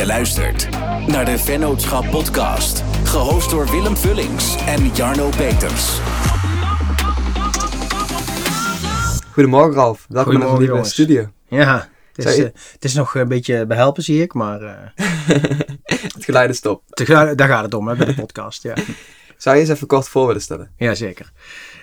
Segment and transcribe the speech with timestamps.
[0.00, 0.68] Je luistert
[1.06, 5.98] naar de Vennootschap Podcast, gehost door Willem Vullings en Jarno Peters.
[9.32, 10.92] Goedemorgen Ralf, welkom in onze Goedemorgen, nieuwe jongens.
[10.92, 11.30] studio.
[11.48, 15.06] Ja, het is, eh, het is nog een beetje behelpen zie ik, maar eh,
[16.14, 18.62] Het geluid is daar gaat het om hè, bij de podcast.
[18.62, 18.74] Ja,
[19.36, 20.70] Zou je eens even kort voor willen stellen?
[20.76, 21.32] ja zeker.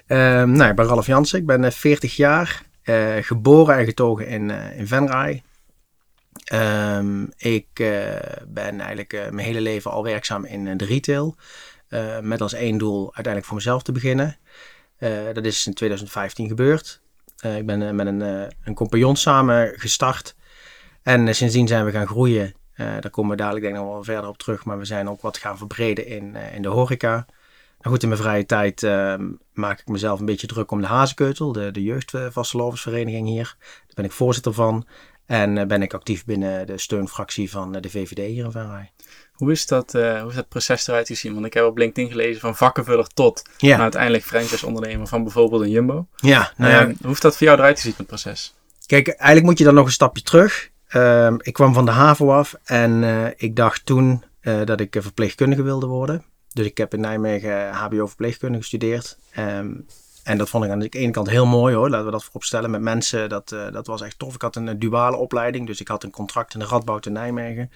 [0.08, 4.28] Ehm, nou, ik ben Ralf Jansen, ik ben eh, 40 jaar, eh, geboren en getogen
[4.28, 5.44] in, eh in Venray.
[6.44, 8.16] Ehm, ik eh,
[8.48, 11.36] ben eigenlijk eh, mijn hele leven al werkzaam in eh, de retail.
[12.22, 14.38] met als één doel uiteindelijk voor mezelf te beginnen.
[15.34, 17.02] Dat is in 2015 gebeurd.
[17.42, 18.22] Ik ben met een,
[18.64, 20.36] een compagnon samen gestart.
[21.04, 22.54] En sindsdien zijn we gaan groeien.
[22.76, 24.66] Daar komen we dadelijk denk ik nog wel verder op terug.
[24.66, 27.26] Maar we zijn ook wat gaan verbreden in, in de horeca.
[27.80, 30.88] Nou goed, in mijn vrije tijd ehm, maak ik mezelf een beetje druk om de
[30.88, 31.52] Hazekeutel.
[31.52, 33.56] De, de jeugdvastelovensvereniging hier.
[33.60, 34.86] Daar ben ik voorzitter van.
[35.28, 38.92] En eh, ben ik actief binnen de steunfractie van eh, de VVD hier in Venray.
[39.32, 41.34] Hoe is dat, eh, hoe is dat proces eruit gezien?
[41.34, 45.62] Want ik heb op LinkedIn gelezen van vakkenvuller tot Ja, nou, uiteindelijk franchise-ondernemer van bijvoorbeeld
[45.62, 46.08] een Jumbo.
[46.16, 48.56] ja nou ja, Eh, hoe heeft dat voor jou eruit gezien, het proces?
[48.86, 50.70] Kijk, eigenlijk moet je dan nog een stapje terug.
[50.88, 53.04] Ehm, ik kwam van de haven af en
[53.38, 54.24] ik dacht toen
[54.66, 56.24] dat ik verpleegkundige wilde worden.
[56.54, 59.18] Dus ik heb in Nijmegen HBO verpleegkunde gestudeerd.
[59.32, 59.68] Ehm,
[60.28, 62.44] en dat vond ik aan de ene kant heel mooi hoor, laten we dat voorop
[62.44, 62.72] stellen.
[62.72, 64.36] Met mensen, dat, eh, dat was echt tof.
[64.36, 67.72] Ik had een duale opleiding, dus ik had een contract in de Radboud in Nijmegen.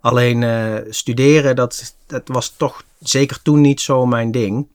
[0.00, 4.68] Alleen eh, studeren, dat, dat was toch zeker toen niet zo mijn ding.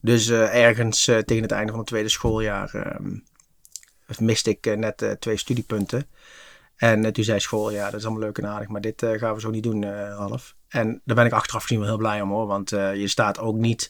[0.00, 3.16] Dus eh, ergens tegen het einde van het tweede schooljaar ehm,
[4.18, 6.06] miste ik net twee studiepunten.
[6.76, 9.40] En toen zei school, ja, dat is allemaal leuk en aardig, maar dit gaan we
[9.40, 10.54] zo niet doen, Ralf.
[10.68, 13.56] En daar ben ik achteraf gezien wel heel blij om hoor, want je staat ook
[13.56, 13.88] niet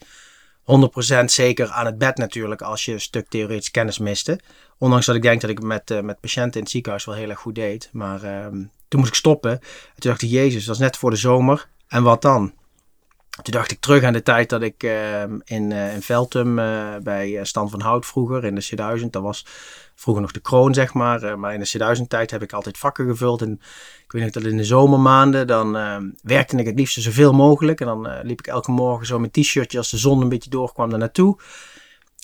[0.62, 4.40] 100% zeker aan het bed natuurlijk als je een stuk theoretisch kennis miste.
[4.78, 7.28] Ondanks dat ik denk dat ik met, eh, met patiënten in het ziekenhuis wel heel
[7.28, 7.88] erg goed deed.
[7.92, 9.50] Maar ehm, toen moest ik stoppen.
[9.50, 9.60] En
[9.98, 11.68] toen dacht ik, jezus, dat is net voor de zomer.
[11.88, 12.52] En wat dan?
[13.32, 16.96] Toen dacht ik terug aan de tijd dat ik ehm, in, eh in Veltum eh,
[17.02, 19.10] bij eh, Stan van Hout vroeger in de C1000.
[19.10, 19.46] Dat was
[19.94, 21.38] vroeger nog de kroon, zeg maar.
[21.38, 23.42] Maar in de C1000 tijd heb ik altijd vakken gevuld.
[23.42, 23.60] En
[24.04, 27.80] ik weet nog dat in de zomermaanden, dan ehm, werkte ik het liefst zoveel mogelijk.
[27.80, 30.90] En dan liep ik elke morgen zo met t-shirtje als de zon een beetje doorkwam
[30.90, 31.38] daar naartoe.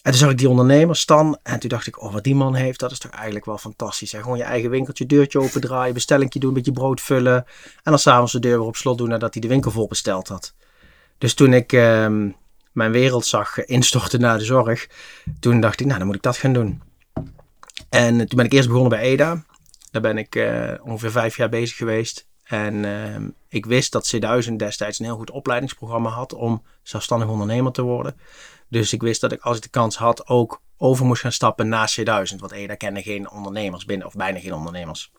[0.03, 1.39] En toen zag ik die ondernemer, Stan.
[1.43, 4.13] En toen dacht ik, oh, wat die man heeft, dat is toch eigenlijk wel fantastisch.
[4.13, 4.23] Hè?
[4.23, 7.37] Gewoon je eigen winkeltje, deurtje opendraaien, bestellingje doen, een beetje brood vullen.
[7.83, 10.29] En dan s'avonds de deur weer op slot doen nadat hij de winkel vol besteld
[10.29, 10.55] had.
[11.19, 12.31] Dus toen ik ehm,
[12.73, 14.89] mijn wereld zag instorten naar de zorg,
[15.41, 16.83] toen dacht ik, nou, dan moet ik dat gaan doen.
[17.89, 19.45] En eh, toen ben ik eerst begonnen bij EDA.
[19.91, 22.27] Daar ben ik eh, ongeveer vijf jaar bezig geweest.
[22.45, 27.73] En ehm, ik wist dat C1000 destijds een heel goed opleidingsprogramma had om zelfstandig ondernemer
[27.73, 28.17] te worden.
[28.69, 31.69] Dus ik wist dat ik als ik de kans had ook over moest gaan stappen
[31.69, 32.37] naar C1000.
[32.37, 35.13] Want EDA kende geen ondernemers binnen, of bijna geen ondernemers.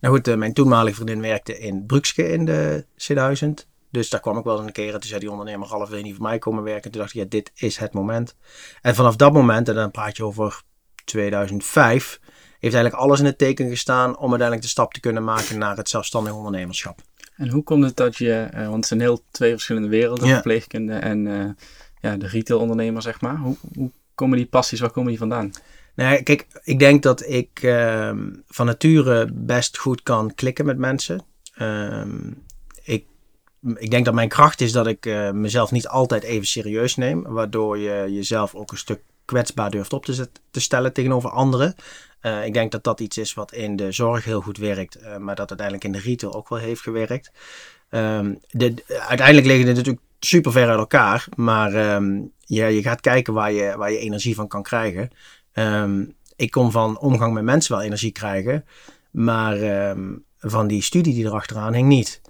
[0.00, 3.69] Nou goed, eh, mijn toenmalige vriendin werkte in Brukske in de C1000.
[3.90, 5.98] Dus daar kwam ik wel eens een keer en toen zei die ondernemer half wil
[5.98, 6.90] je niet voor mij komen werken.
[6.90, 8.36] Toen dacht ik, ja, dit is het moment.
[8.82, 10.62] En vanaf dat moment, en dan praat je over
[11.04, 12.20] 2005,
[12.58, 15.76] heeft eigenlijk alles in het teken gestaan om uiteindelijk de stap te kunnen maken naar
[15.76, 17.00] het zelfstandig ondernemerschap.
[17.36, 20.32] En hoe komt het dat je, eh, want het zijn heel twee verschillende werelden, Ja.
[20.34, 21.48] verpleegkunde en eh,
[22.00, 23.36] ja, de retailondernemer, zeg maar.
[23.36, 25.50] Hoe, hoe komen die passies, waar komen die vandaan?
[25.94, 30.78] Nou, ja, kijk, ik denk dat ik ehm, van nature best goed kan klikken met
[30.78, 31.22] mensen.
[31.54, 32.18] Ehm,
[33.74, 37.22] ik denk dat mijn kracht is dat ik eh, mezelf niet altijd even serieus neem,
[37.22, 41.74] waardoor je jezelf ook een stuk kwetsbaar durft op te, te stellen tegenover anderen.
[42.20, 45.16] Eh, ik denk dat dat iets is wat in de zorg heel goed werkt, eh,
[45.16, 47.30] maar dat uiteindelijk in de retail ook wel heeft gewerkt.
[47.88, 53.00] Ehm, de, de- uiteindelijk liggen het natuurlijk super ver uit elkaar, maar ehm, je gaat
[53.00, 55.10] kijken waar je, waar je energie van kan krijgen.
[55.52, 56.04] Ehm,
[56.36, 58.64] ik kon van omgang met mensen wel energie krijgen,
[59.10, 59.56] maar
[60.38, 62.20] van die studie die erachteraan hing niet.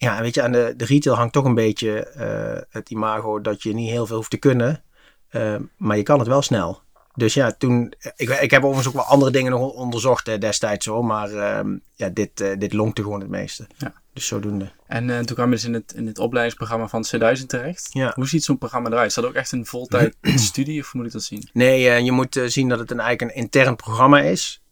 [0.00, 3.62] Ja, weet je, aan de, de retail hangt toch een beetje eh, het imago dat
[3.62, 4.82] je niet heel veel hoeft te kunnen,
[5.28, 6.82] ehm, maar je kan het wel snel.
[7.14, 10.86] Dus ja, toen, ik, ik heb overigens ook wel andere dingen nog onderzocht eh, destijds
[10.86, 13.66] hoor, maar ehm, ja, dit, eh, dit lonkte gewoon het meeste.
[13.76, 13.92] Ja.
[14.12, 14.70] Dus zodoende.
[14.86, 17.88] En eh, toen kwam je dus in het, in het opleidingsprogramma van C1000 terecht.
[17.92, 18.12] Ja.
[18.14, 19.08] Hoe ziet zo'n programma eruit?
[19.08, 20.16] Is dat ook echt een voltijd
[20.50, 21.48] studie of moet ik dat zien?
[21.52, 24.62] Nee, eh, je moet eh, zien dat het een, eigenlijk een intern programma is.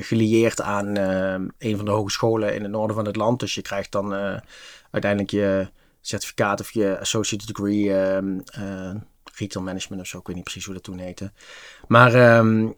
[0.00, 0.96] gelieerd aan
[1.58, 3.40] een van de hogescholen in het noorden van het land.
[3.40, 4.14] Dus je krijgt dan
[4.90, 5.70] uiteindelijk je
[6.02, 8.94] certificaat of je associate degree ehm, eh,
[9.34, 10.18] retail management of zo.
[10.18, 11.32] Ik weet niet precies hoe dat toen heette.
[11.86, 12.70] Maar ehm,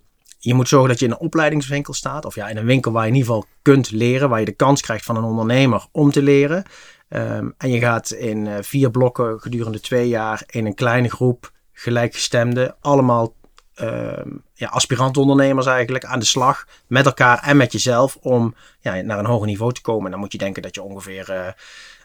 [0.44, 2.24] je moet zorgen dat je in een opleidingswinkel staat.
[2.24, 4.28] Of ja, in een winkel waar je in ieder geval kunt leren.
[4.28, 6.64] Waar je de kans krijgt van een ondernemer om te leren.
[7.08, 11.52] Ehm, en je gaat in eh, vier blokken gedurende twee jaar in een kleine groep
[11.72, 13.34] gelijkgestemden allemaal
[13.74, 19.18] ehm, ja, aspirant-ondernemers eigenlijk aan de slag met elkaar en met jezelf om ja, naar
[19.18, 20.04] een hoger niveau te komen.
[20.04, 21.48] En dan moet je denken dat je ongeveer eh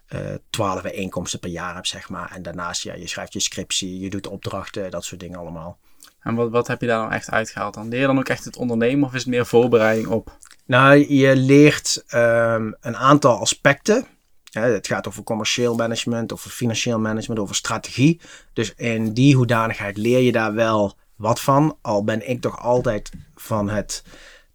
[0.10, 2.32] eh 12 bijeenkomsten per jaar hebt, zeg maar.
[2.32, 5.78] En daarnaast, ja, je schrijft je scriptie, je doet opdrachten, dat soort dingen allemaal.
[6.21, 7.89] En wat, wat heb je daar dan echt uitgehaald dan?
[7.89, 10.38] Leer je dan ook echt het ondernemen of is het meer voorbereiding op?
[10.66, 14.06] Nou, je leert ehm, een aantal aspecten.
[14.51, 18.21] Het gaat over commercieel management, over financieel management, over strategie.
[18.54, 21.77] Dus in die hoedanigheid leer je daar wel wat van.
[21.81, 24.04] Al ben ik toch altijd van het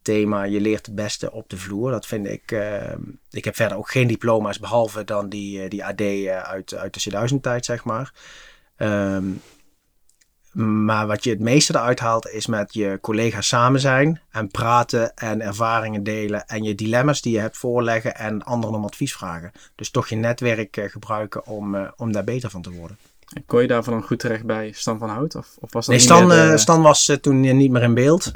[0.02, 1.90] thema je leert het beste op de vloer.
[1.90, 2.52] Dat vind ik.
[2.52, 3.00] ehm,
[3.30, 6.94] ik heb verder ook geen diploma's behalve dan die, eh, die AD eh, uit, uit
[6.94, 8.12] de C1000-tijd, zeg maar.
[8.76, 9.24] Ehm,
[10.54, 15.16] maar wat je het meeste eruit haalt is met je collega's samen zijn en praten
[15.16, 19.52] en ervaringen delen en je dilemma's die je hebt voorleggen en anderen om advies vragen.
[19.74, 22.96] Dus toch je netwerk eh, gebruiken om, eh, om daar beter van te worden.
[23.34, 25.34] En kon je daarvan dan goed terecht bij Stan van Hout?
[25.34, 28.30] Of, of was dat Nee, Stan, de- eh, Stan was toen niet meer in beeld.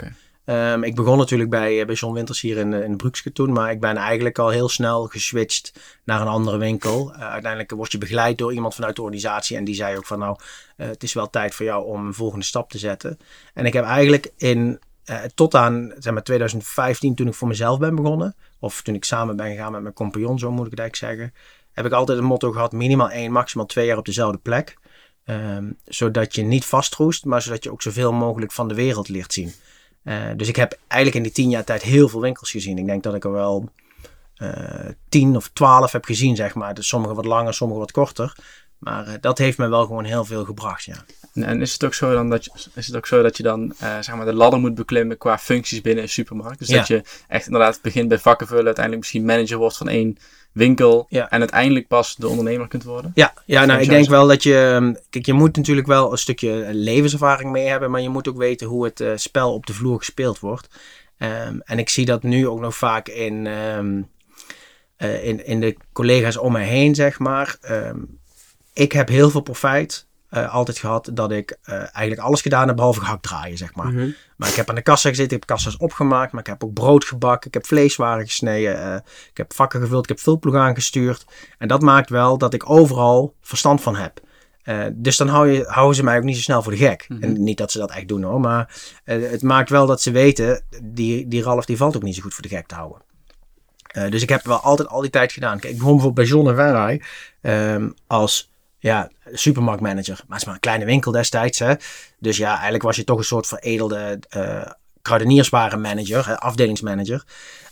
[0.48, 3.70] Ehm, ik begon natuurlijk bij, eh, bij John Winters hier in, eh, in toen, maar
[3.70, 5.72] ik ben eigenlijk al heel snel geswitcht
[6.04, 7.12] naar een andere winkel.
[7.14, 10.18] Eh, uiteindelijk word je begeleid door iemand vanuit de organisatie en die zei ook van
[10.18, 10.38] nou,
[10.76, 13.18] het is wel tijd voor jou om een volgende stap te zetten.
[13.54, 14.80] En ik heb eigenlijk in,
[15.34, 19.36] tot aan zeg maar 2015 toen ik voor mezelf ben begonnen, of toen ik samen
[19.36, 21.34] ben gegaan met mijn compagnon, zo moet ik het eigenlijk zeggen,
[21.72, 24.78] heb ik altijd een motto gehad, minimaal één, maximaal twee jaar op dezelfde plek.
[25.24, 29.32] Ehm, zodat je niet vastroest, maar zodat je ook zoveel mogelijk van de wereld leert
[29.32, 29.52] zien.
[30.08, 32.78] Eh, dus ik heb eigenlijk in die tien jaar tijd heel veel winkels gezien.
[32.78, 33.68] Ik denk dat ik er wel
[34.36, 36.74] eh, tien of twaalf heb gezien, zeg maar.
[36.74, 38.36] Dus sommige wat langer, sommige wat korter.
[38.78, 41.04] Maar eh, dat heeft me wel gewoon heel veel gebracht, ja.
[41.34, 43.74] En, is het ook zo dan dat je, is het ook zo dat je dan
[43.78, 46.58] zeg maar de ladder moet beklimmen qua functies binnen een supermarkt?
[46.58, 46.76] Dus Ja.
[46.76, 50.18] dat je echt inderdaad begint bij vakken vullen, uiteindelijk misschien manager wordt van één
[50.52, 51.30] winkel Ja.
[51.30, 53.10] en uiteindelijk pas de ondernemer kunt worden?
[53.14, 54.70] Ja, ja nou, ik denk wel dat je...
[54.74, 58.36] ehm, Kijk, je moet natuurlijk wel een stukje levenservaring mee hebben, maar je moet ook
[58.36, 60.68] weten hoe het eh, spel op de vloer gespeeld wordt.
[61.18, 64.02] Ehm, en ik zie dat nu ook nog vaak in, ehm,
[64.96, 67.56] eh, in, in de collega's om me heen, zeg maar.
[68.72, 72.76] Ik heb heel veel profijt eh, altijd gehad dat ik eh, eigenlijk alles gedaan heb
[72.76, 73.92] behalve gehakt draaien, zeg maar.
[73.92, 74.10] Mhm.
[74.36, 76.72] Maar ik heb aan de kassa gezeten, ik heb kassa's opgemaakt, maar ik heb ook
[76.72, 78.94] brood gebakken, ik heb vleeswaren gesneden, eh,
[79.30, 81.24] ik heb vakken gevuld, ik heb vulploeg aangestuurd.
[81.58, 84.20] En dat maakt wel dat ik overal verstand van heb.
[84.92, 87.04] Dus dan hou je, houden ze mij ook niet zo snel voor de gek.
[87.08, 87.22] Mhm.
[87.22, 90.62] En niet dat ze dat echt doen hoor, maar het maakt wel dat ze weten,
[90.82, 93.02] die, die Ralf die valt ook niet zo goed voor de gek te houden.
[94.10, 95.58] Dus ik heb wel altijd al die tijd gedaan.
[95.58, 97.02] Kijk, ik begon bijvoorbeeld bij John en Venray
[97.40, 98.47] ehm, als
[98.78, 100.14] ja, supermarktmanager.
[100.14, 101.58] Maar het is maar een kleine winkel destijds.
[101.58, 101.74] Hè?
[102.18, 104.70] Dus ja, eigenlijk was je toch een soort veredelde eh
[105.02, 107.24] kruidenierswarenmanager, afdelingsmanager.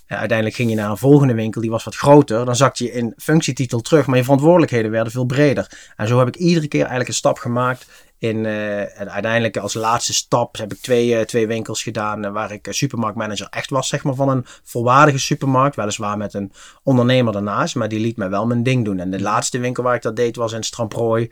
[0.07, 2.45] Uiteindelijk ging je naar een volgende winkel, die was wat groter.
[2.45, 5.93] Dan zakte je in functietitel terug, maar je verantwoordelijkheden werden veel breder.
[5.97, 7.87] En zo heb ik iedere keer eigenlijk een stap gemaakt.
[8.19, 12.33] In, eh, en uiteindelijk als laatste stap heb ik twee, eh, twee winkels gedaan eh,
[12.33, 15.77] waar ik supermarktmanager echt was, zeg maar, van een volwaardige supermarkt.
[15.77, 16.53] Weliswaar met een
[16.83, 18.99] ondernemer daarnaast, maar die liet mij wel mijn ding doen.
[18.99, 21.31] En de laatste winkel waar ik dat deed was in Stramprooi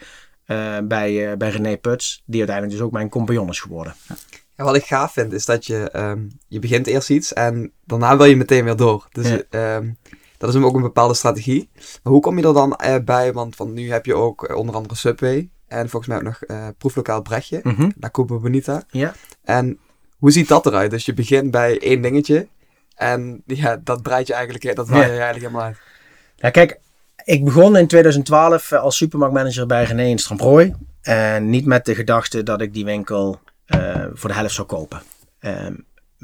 [0.84, 3.94] bij, bij René Puts, die uiteindelijk dus ook mijn compagnon is geworden.
[4.56, 8.16] En wat ik gaaf vind, is dat je, ehm, je begint eerst iets en daarna
[8.16, 9.08] wil je meteen weer door.
[9.12, 9.42] Dus Ja.
[9.50, 9.90] ehm,
[10.38, 11.70] dat is ook een bepaalde strategie.
[12.02, 13.32] Maar hoe kom je er dan bij?
[13.32, 16.68] Want van nu heb je ook onder andere Subway en volgens mij ook nog eh,
[16.78, 17.90] proeflokaal Brechtje, Mhm.
[18.00, 18.82] La Copa Bonita.
[18.90, 19.14] Ja.
[19.44, 19.78] En
[20.18, 20.90] hoe ziet dat eruit?
[20.90, 22.48] Dus je begint bij één dingetje
[22.94, 25.12] en ja, dat breid je eigenlijk, dat waai je Ja.
[25.12, 25.78] eigenlijk helemaal uit.
[26.36, 26.78] Ja, kijk,
[27.24, 30.74] ik begon in 2012 eh, als supermarktmanager bij René in Stramprooi.
[31.02, 35.02] En niet met de gedachte dat ik die winkel eh, voor de helft zou kopen.
[35.38, 35.74] Ehm,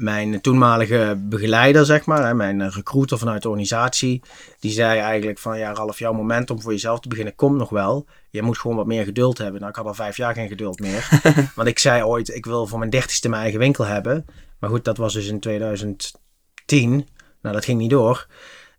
[0.01, 4.21] mijn toenmalige begeleider, zeg maar, hè, mijn recruiter vanuit de organisatie,
[4.59, 7.69] die zei eigenlijk van ja, Ralf, jouw moment om voor jezelf te beginnen komt nog
[7.69, 8.05] wel.
[8.29, 9.59] Je moet gewoon wat meer geduld hebben.
[9.59, 11.21] Nou, ik had al vijf jaar geen geduld meer.
[11.55, 14.25] Want ik zei ooit, ik wil voor mijn dertigste mijn eigen winkel hebben.
[14.59, 17.07] Maar goed, dat was dus in 2010.
[17.41, 18.27] Nou, dat ging niet door.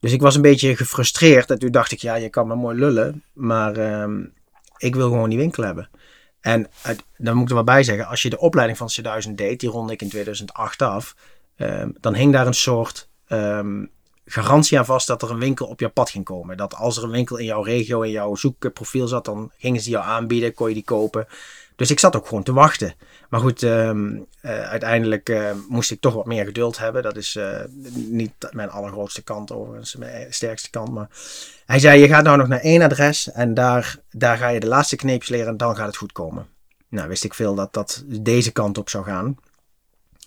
[0.00, 1.50] Dus ik was een beetje gefrustreerd.
[1.50, 3.22] En toen dacht ik, ja, je kan me mooi lullen.
[3.32, 4.24] Maar ehm,
[4.78, 5.88] ik wil gewoon die winkel hebben.
[6.42, 6.66] En
[7.16, 9.70] dan moet ik er wel bij zeggen, als je de opleiding van C1000 deed, die
[9.70, 11.14] ronde ik in 2008 af.
[11.56, 13.84] ehm, dan hing daar een soort ehm,
[14.24, 16.56] garantie aan vast dat er een winkel op jouw pad ging komen.
[16.56, 19.84] Dat als er een winkel in jouw regio, in jouw zoekprofiel zat, dan gingen ze
[19.84, 21.26] die jou aanbieden, kon je die kopen.
[21.76, 22.94] Dus ik zat ook gewoon te wachten.
[23.28, 27.02] Maar goed, ehm, eh, uiteindelijk eh, moest ik toch wat meer geduld hebben.
[27.02, 27.60] Dat is eh,
[27.94, 30.90] niet mijn allergrootste kant overigens, mijn sterkste kant.
[30.90, 31.08] Maar
[31.66, 34.66] hij zei, je gaat nou nog naar één adres en daar, daar ga je de
[34.66, 36.46] laatste kneepjes leren en dan gaat het goed komen.
[36.88, 39.36] Nou, wist ik veel dat dat deze kant op zou gaan.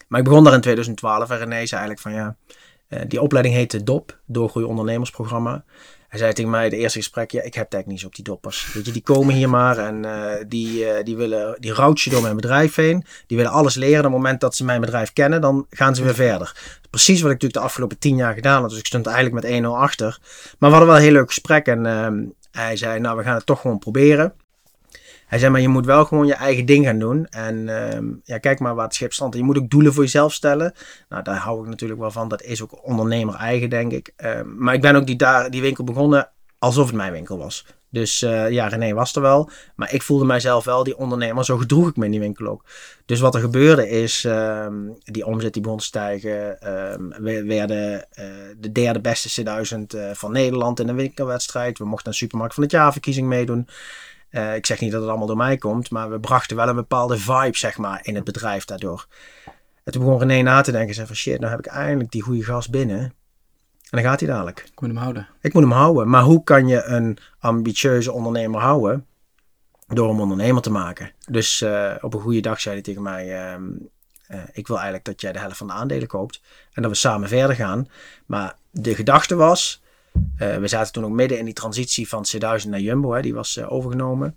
[0.07, 2.35] Maar ik begon daar in 2012 en René zei eigenlijk van ja,
[3.07, 5.63] die opleiding heette DOP, Doorgroei Ondernemersprogramma.
[6.15, 8.73] Hij zei tegen mij het eerste gesprek, ja, ik heb zo op die doppers.
[8.73, 12.21] Weet je, die komen hier maar en eh, die, eh, die willen, die routje door
[12.21, 13.05] mijn bedrijf heen.
[13.27, 13.97] Die willen alles leren.
[13.97, 16.79] Op het moment dat ze mijn bedrijf kennen, dan gaan ze weer verder.
[16.89, 18.69] Precies wat ik natuurlijk de afgelopen tien jaar gedaan had.
[18.69, 20.19] Dus ik stond eigenlijk met 1-0 achter.
[20.59, 23.35] Maar we hadden wel een heel leuk gesprek en ehm, hij zei, nou, we gaan
[23.35, 24.33] het toch gewoon proberen.
[25.39, 27.25] Hij maar je moet wel gewoon je eigen ding gaan doen.
[27.25, 29.35] En ehm, ja, kijk maar waar het schip strandt.
[29.35, 30.73] Je moet ook doelen voor jezelf stellen.
[31.09, 32.27] Nou, daar hou ik natuurlijk wel van.
[32.27, 34.13] Dat is ook ondernemer eigen, denk ik.
[34.15, 37.65] Ehm, maar ik ben ook die, daar, die winkel begonnen alsof het mijn winkel was.
[37.89, 39.49] Dus uh, ja, René was er wel.
[39.75, 41.45] Maar ik voelde mijzelf wel die ondernemer.
[41.45, 42.63] Zo gedroeg ik me in die winkel ook.
[43.05, 46.57] Dus wat er gebeurde is, um, die omzet die begon te stijgen.
[47.19, 48.25] we werden uh,
[48.57, 51.77] de derde beste C1000 uh, van Nederland in de winkelwedstrijd.
[51.77, 53.67] We mochten een supermarkt van het jaar verkiezing meedoen.
[54.35, 56.75] Uh, ik zeg niet dat het allemaal door mij komt, maar we brachten wel een
[56.75, 59.07] bepaalde vibe, zeg maar, in het bedrijf daardoor.
[59.83, 62.21] En toen begon René na te denken, zei van shit, nou heb ik eindelijk die
[62.21, 62.99] goede gast binnen.
[62.99, 63.13] En
[63.89, 64.59] dan gaat hij dadelijk.
[64.59, 65.27] Ik moet hem houden.
[65.41, 66.09] Ik moet hem houden.
[66.09, 69.05] Maar hoe kan je een ambitieuze ondernemer houden?
[69.87, 71.11] Door hem ondernemer te maken.
[71.29, 73.61] Dus uh, op een goede dag zei hij tegen mij, uh,
[74.31, 76.41] uh, ik wil eigenlijk dat jij de helft van de aandelen koopt.
[76.73, 77.87] En dat we samen verder gaan.
[78.25, 79.83] Maar de gedachte was,
[80.39, 83.33] uh, we zaten toen ook midden in die transitie van C1000 naar Jumbo, hè, die
[83.33, 84.35] was uh, overgenomen.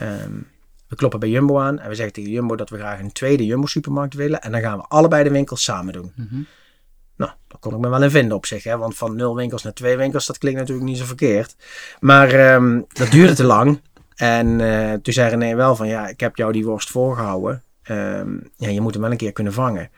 [0.00, 0.46] Um,
[0.88, 3.46] we kloppen bij Jumbo aan en we zeggen tegen Jumbo dat we graag een tweede
[3.46, 4.40] Jumbo supermarkt willen.
[4.40, 6.12] En dan gaan we allebei de winkels samen doen.
[6.16, 6.46] Mm -hmm.
[7.16, 8.64] Nou, daar kon ik me wel in vinden op zich.
[8.64, 8.78] Hè?
[8.78, 11.56] Want van nul winkels naar twee winkels, dat klinkt natuurlijk niet zo verkeerd.
[12.00, 13.80] Maar um, dat duurde te lang.
[14.14, 17.62] En uh, toen zei René wel van, ja, ik heb jou die worst voorgehouden.
[17.90, 19.90] Um, ja, je moet hem wel een keer kunnen vangen.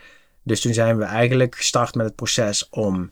[0.43, 3.11] Dus toen zijn we eigenlijk gestart met het proces om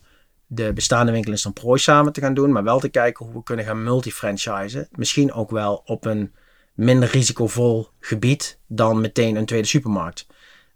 [0.54, 1.52] de bestaande winkel in St.
[1.52, 4.88] Prooi samen te gaan doen, maar wel te kijken hoe we kunnen gaan multifranchisen.
[4.90, 6.32] Misschien ook wel op een
[6.74, 10.26] minder risicovol gebied dan meteen een tweede supermarkt.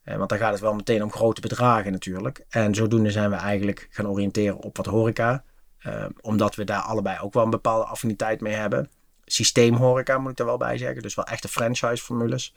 [0.02, 2.44] Eh, want dan gaat het wel meteen om grote bedragen natuurlijk.
[2.48, 5.44] En zodoende zijn we eigenlijk gaan oriënteren op wat horeca.
[5.86, 8.90] Uh, omdat we daar allebei ook wel een bepaalde affiniteit mee hebben.
[9.24, 11.02] Systeemhoreca moet ik er wel bij zeggen.
[11.02, 12.54] Dus wel echte franchise formules.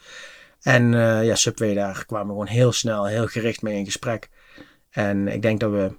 [0.62, 4.30] En uh, ja, Subway, daar kwamen we gewoon heel snel, heel gericht mee in gesprek.
[4.90, 5.92] En ik denk dat we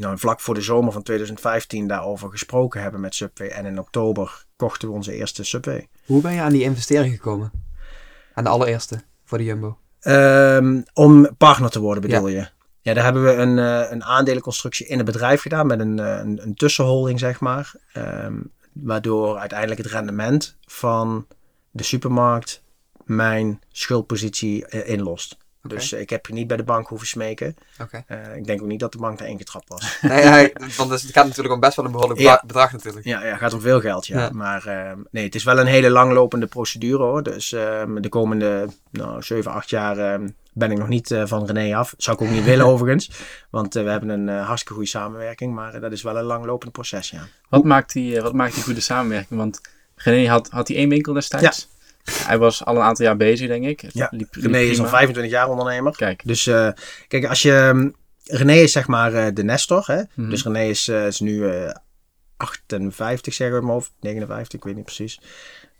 [0.00, 3.48] nou, vlak voor de zomer van 2015 daarover gesproken hebben met Subway.
[3.48, 5.88] En in oktober kochten we onze eerste Subway.
[6.04, 7.50] Hoe ben je aan die investering gekomen?
[8.34, 9.78] Aan de allereerste voor de Jumbo?
[10.02, 12.40] Um, om partner te worden bedoel ja.
[12.40, 12.48] je?
[12.80, 16.18] Ja, daar hebben we een, uh, een aandelenconstructie in het bedrijf gedaan met een, uh,
[16.18, 17.72] een, een tussenholding, zeg maar.
[17.96, 21.26] Um, waardoor uiteindelijk het rendement van
[21.70, 22.62] de supermarkt
[23.04, 25.36] mijn schuldpositie uh, inlost.
[25.66, 25.78] Okay.
[25.78, 27.56] Dus ik heb je niet bij de bank hoeven smeken.
[27.82, 28.04] Okay.
[28.08, 29.98] Uh, ik denk ook niet dat de bank daar ingetrapt was.
[30.02, 32.42] nee, ja, want het gaat natuurlijk om best wel een behoorlijk ja.
[32.46, 33.04] bedrag natuurlijk.
[33.04, 34.20] Ja, ja, het gaat om veel geld, ja.
[34.20, 34.30] ja.
[34.30, 37.22] Maar uh, nee, het is wel een hele langlopende procedure hoor.
[37.22, 40.20] Dus uh, de komende nou, 7, 8 jaar
[40.56, 41.94] ben ik nog niet uh, van René af.
[41.96, 43.10] Zou ik ook niet willen overigens.
[43.50, 45.54] Want uh, we hebben een uh, hartstikke goede samenwerking.
[45.54, 47.26] Maar uh, dat is wel een langlopend proces, ja.
[47.48, 49.38] Wat maakt die, wat maakt die goede samenwerking?
[49.38, 49.60] Want
[49.94, 51.68] René had, had hij één winkel destijds?
[52.10, 53.84] Hij was al een aantal jaar bezig, denk ik.
[53.92, 55.96] Ja, liep, liep René is al 25 jaar ondernemer.
[55.96, 56.22] Kijk.
[56.24, 56.68] Dus uh,
[57.08, 57.90] kijk, als je...
[58.24, 59.84] René is zeg maar uh, de Nestor.
[59.86, 60.02] Hè?
[60.02, 60.30] Mm-hmm.
[60.30, 61.50] Dus René is, uh, is nu
[62.36, 65.20] 58, zeggen we maar, of 59, ik weet niet precies.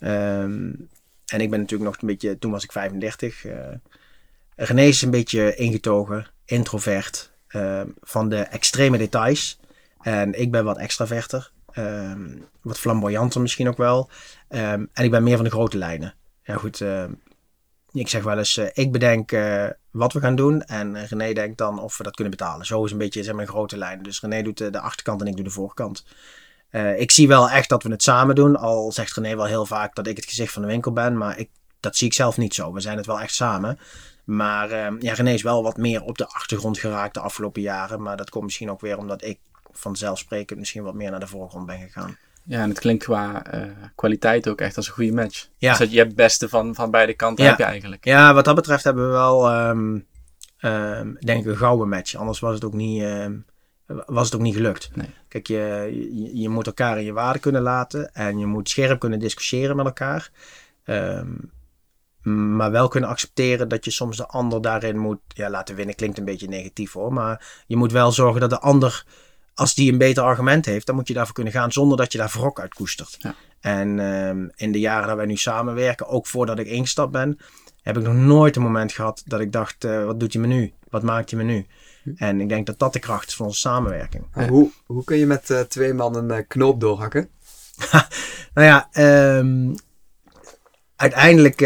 [0.01, 0.89] Um,
[1.27, 2.39] en ik ben natuurlijk nog een beetje...
[2.39, 3.45] Toen was ik 35.
[4.57, 7.33] René is een beetje ingetogen, introvert,
[8.01, 9.59] van de extreme details.
[10.01, 11.51] En ik ben wat extraverter.
[11.79, 14.11] Um, wat flamboyanter misschien ook wel.
[14.49, 16.15] Um, en ik ben meer van de grote lijnen.
[16.43, 17.05] Ja goed, uh,
[17.93, 20.63] ik zeg wel eens, uh, ik bedenk uh, wat we gaan doen.
[20.63, 22.67] En René denkt dan of we dat kunnen betalen.
[22.67, 24.05] Zo is een beetje zeg maar, grote lijnen.
[24.05, 26.05] Dus René doet de, de achterkant en ik doe de voorkant.
[26.97, 28.57] ik zie wel echt dat we het samen doen.
[28.57, 31.17] Al zegt René wel heel vaak dat ik het gezicht van de winkel ben.
[31.17, 32.73] Maar ik, dat zie ik zelf niet zo.
[32.73, 33.79] We zijn het wel echt samen.
[34.25, 34.69] Maar
[35.03, 38.03] ja, René is wel wat meer op de achtergrond geraakt de afgelopen jaren.
[38.03, 39.39] Maar dat komt misschien ook weer omdat ik
[39.79, 42.17] vanzelfsprekend misschien wat meer naar de voorgrond ben gegaan.
[42.47, 43.63] Ja, en het klinkt qua uh,
[43.95, 45.49] kwaliteit ook echt als een goede match.
[45.57, 45.71] Ja.
[45.71, 47.51] Dus dat je hebt het beste van, van beide kanten ja.
[47.51, 48.05] heb je eigenlijk.
[48.05, 50.07] Ja, wat dat betreft hebben we wel, um,
[50.61, 52.15] um, denk ik, een gouden match.
[52.15, 53.45] Anders was het ook niet, um,
[53.87, 54.91] was het ook niet gelukt.
[54.95, 55.11] Nee.
[55.29, 58.13] Kijk, je, je, je, moet elkaar in je waarde kunnen laten.
[58.13, 60.31] En je moet scherp kunnen discussiëren met elkaar.
[62.23, 65.95] maar wel kunnen accepteren dat je soms de ander daarin moet ja, laten winnen.
[65.95, 67.13] Klinkt een beetje negatief hoor.
[67.13, 69.05] Maar je moet wel zorgen dat de ander
[69.57, 72.19] als die een beter argument heeft, dan moet je daarvoor kunnen gaan zonder dat je
[72.19, 73.17] daar wrok uit koestert.
[73.19, 73.35] Ja.
[73.61, 77.39] En um, in de jaren dat wij nu samenwerken, ook voordat ik ingestapt ben,
[77.83, 80.49] heb ik nog nooit een moment gehad dat ik dacht, uh, wat doet hij me
[80.49, 80.73] nu?
[80.91, 81.67] Wat maakt hij me nu?
[82.17, 84.27] En ik denk dat dat de kracht is van onze samenwerking.
[84.35, 84.49] Ja.
[84.49, 87.29] Hoe, hoe kun je met uh, twee man een uh, knoop doorhakken?
[88.55, 88.89] nou ja,
[89.39, 89.75] um,
[90.97, 91.59] uiteindelijk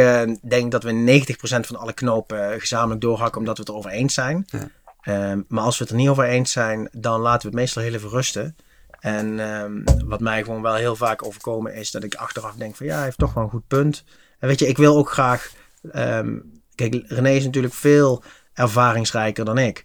[0.43, 4.15] denk ik dat we 90% van alle knopen gezamenlijk doorhakken omdat we het erover eens
[4.15, 4.47] zijn.
[4.47, 4.71] Ja.
[5.01, 7.83] Ehm, maar als we het er niet over eens zijn, dan laten we het meestal
[7.83, 8.57] heel even rusten.
[9.01, 12.87] En ehm, wat mij gewoon wel heel vaak overkomen is dat ik achteraf denk van
[12.87, 14.05] ja, hij heeft toch wel een goed punt.
[14.39, 15.53] En weet je, ik wil ook graag.
[15.93, 16.39] ehm,
[16.75, 19.85] kijk, René is natuurlijk veel ervaringsrijker dan ik.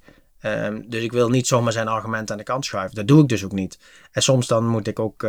[0.86, 2.96] Dus ik wil niet zomaar zijn argument aan de kant schuiven.
[2.96, 3.80] Dat doe ik dus ook niet.
[4.12, 5.24] En soms dan moet ik ook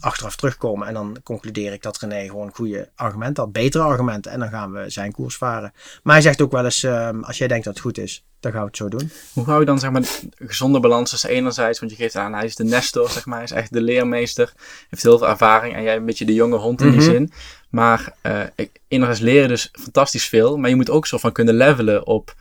[0.00, 4.32] achteraf terugkomen en dan concludeer ik dat René gewoon goede argumenten had, betere argumenten.
[4.32, 5.72] En dan gaan we zijn koers varen.
[6.02, 8.52] Maar hij zegt ook wel eens, ehm, als jij denkt dat het goed is, dan
[8.52, 9.10] gaan we het zo doen.
[9.32, 10.02] Hoe hou je dan zeg maar
[10.38, 13.44] gezonde balans tussen enerzijds, want je geeft aan, hij is de nestor, zeg maar, hij
[13.44, 14.52] is echt de leermeester,
[14.90, 17.10] heeft heel veel ervaring en jij een beetje de jonge hond in die Mhm.
[17.10, 17.32] zin.
[17.70, 21.54] Maar eh ik- enerzijds leren dus fantastisch veel, maar je moet ook zo van kunnen
[21.54, 22.34] levelen op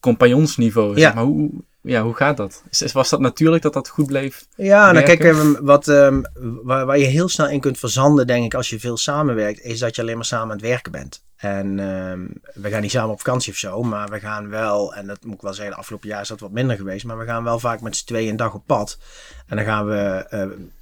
[0.00, 0.94] compagnonsniveau.
[0.94, 1.00] Ja.
[1.00, 1.24] Zeg maar.
[1.24, 1.50] hoe,
[1.86, 2.62] ja, hoe gaat dat?
[2.70, 4.46] Is- Was dat natuurlijk dat dat goed bleef?
[4.56, 6.22] Ja, nou kijk, ehm, wat, ehm,
[6.62, 9.78] waar, waar je heel snel in kunt verzanden, denk ik, als je veel samenwerkt, is
[9.78, 11.24] dat je alleen maar samen aan het werken bent.
[11.36, 12.26] En ehm,
[12.62, 15.34] we gaan niet samen op vakantie of zo, maar we gaan wel, en dat moet
[15.34, 17.58] ik wel zeggen, de afgelopen jaar is dat wat minder geweest, maar we gaan wel
[17.58, 18.98] vaak met z'n tweeën een dag op pad.
[19.46, 20.26] En dan gaan we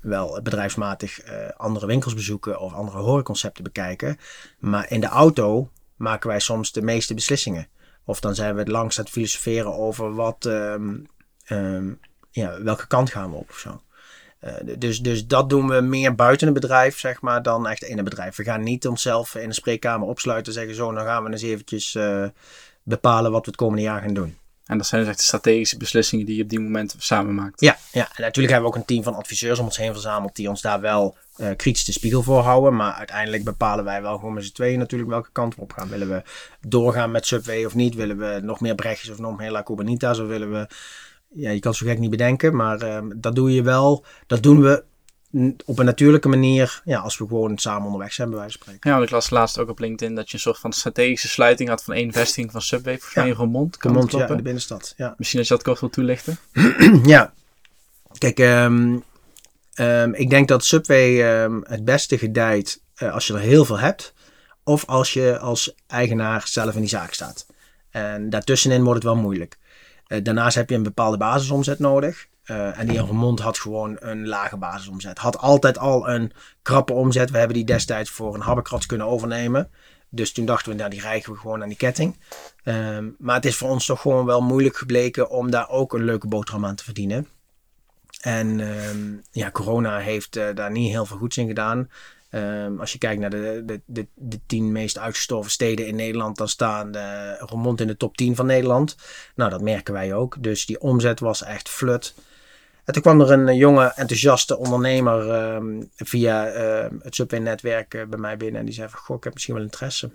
[0.01, 4.19] wel bedrijfsmatig eh, andere winkels bezoeken of andere horeconcepten bekijken.
[4.59, 7.69] Maar in de auto maken wij soms de meeste beslissingen.
[8.05, 10.97] Of dan zijn we het aan het filosoferen over wat, ehm,
[11.45, 11.93] ehm,
[12.31, 13.81] ja, welke kant gaan we op of zo.
[14.39, 17.97] Eh, dus, dus dat doen we meer buiten het bedrijf, zeg maar, dan echt in
[17.97, 18.37] het bedrijf.
[18.37, 21.43] We gaan niet onszelf in een spreekkamer opsluiten en zeggen: Zo, dan gaan we eens
[21.43, 22.27] eventjes eh,
[22.83, 24.37] bepalen wat we het komende jaar gaan doen.
[24.67, 27.61] En dat zijn dus echt de strategische beslissingen die je op die moment samen maakt.
[27.61, 30.37] Ja, ja, en natuurlijk hebben we ook een team van adviseurs om ons heen verzameld
[30.37, 32.77] die ons daar wel eh, kritisch de spiegel voor houden.
[32.77, 35.89] Maar uiteindelijk bepalen wij wel gewoon met z'n tweeën natuurlijk welke kant we op gaan.
[35.89, 36.23] Willen we
[36.61, 37.95] doorgaan met Subway of niet?
[37.95, 40.19] Willen we nog meer Brechtjes of nog meer La Cubanita's?
[40.19, 40.69] Of willen we...
[41.29, 44.05] Ja, je kan het zo gek niet bedenken, maar ehm, dat doe je wel.
[44.27, 44.85] Dat doen we
[45.65, 46.81] op een natuurlijke manier.
[46.85, 48.91] Ja, als we gewoon samen onderweg zijn, bij wijze van spreken.
[48.91, 51.69] Ja, want ik las laatst ook op LinkedIn dat je een soort van strategische sluiting
[51.69, 53.21] had van één vestiging van Subway, volgens Ja.
[53.21, 53.77] mij in.
[53.79, 54.31] Kan ja, kloppen?
[54.31, 54.95] in de binnenstad.
[54.97, 55.15] Ja.
[55.19, 56.39] Misschien dat je dat kort wil toelichten.
[57.15, 57.33] Ja,
[58.19, 58.99] kijk, ehm,
[59.75, 63.79] ehm, ik denk dat Subway ehm, het beste gedijt eh, als je er heel veel
[63.79, 64.13] hebt.
[64.65, 67.47] Of als je als eigenaar zelf in die zaak staat.
[67.91, 69.59] En daartussenin wordt het wel moeilijk.
[70.07, 72.27] Eh, daarnaast heb je een bepaalde basisomzet nodig.
[72.45, 75.19] Eh, en die Remond had gewoon een lage basisomzet.
[75.19, 76.33] Had altijd al een
[76.63, 77.31] krappe omzet.
[77.31, 79.71] We hebben die destijds voor een habbekrats kunnen overnemen.
[80.09, 82.19] Dus toen dachten we, nou die rijgen we gewoon aan die ketting.
[82.65, 86.05] Ehm, maar het is voor ons toch gewoon wel moeilijk gebleken om daar ook een
[86.05, 87.29] leuke boterham aan te verdienen.
[88.21, 91.89] En ehm, ja, corona heeft eh, daar niet heel veel goeds in gedaan.
[92.31, 96.37] Ehm, als je kijkt naar de, de, de, de tien meest uitgestorven steden in Nederland,
[96.37, 98.97] dan staan uh, Roermond in de top 10 van Nederland.
[99.35, 100.37] Nou, dat merken wij ook.
[100.43, 102.15] Dus die omzet was echt flut.
[102.85, 108.07] En toen kwam er een eh, jonge, enthousiaste ondernemer ehm, via ehm, het Subway-netwerk eh,
[108.07, 108.61] bij mij binnen.
[108.61, 110.11] En die zei van, goh, ik heb misschien wel interesse.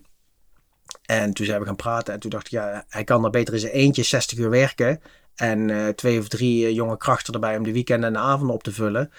[1.05, 2.13] En toen zijn we gaan praten.
[2.13, 5.01] En toen dacht ik, ja, hij kan er beter zijn eentje 60 uur werken.
[5.36, 8.63] En eh, twee of drie jonge krachten erbij om de weekenden en de avonden op
[8.63, 9.12] te vullen.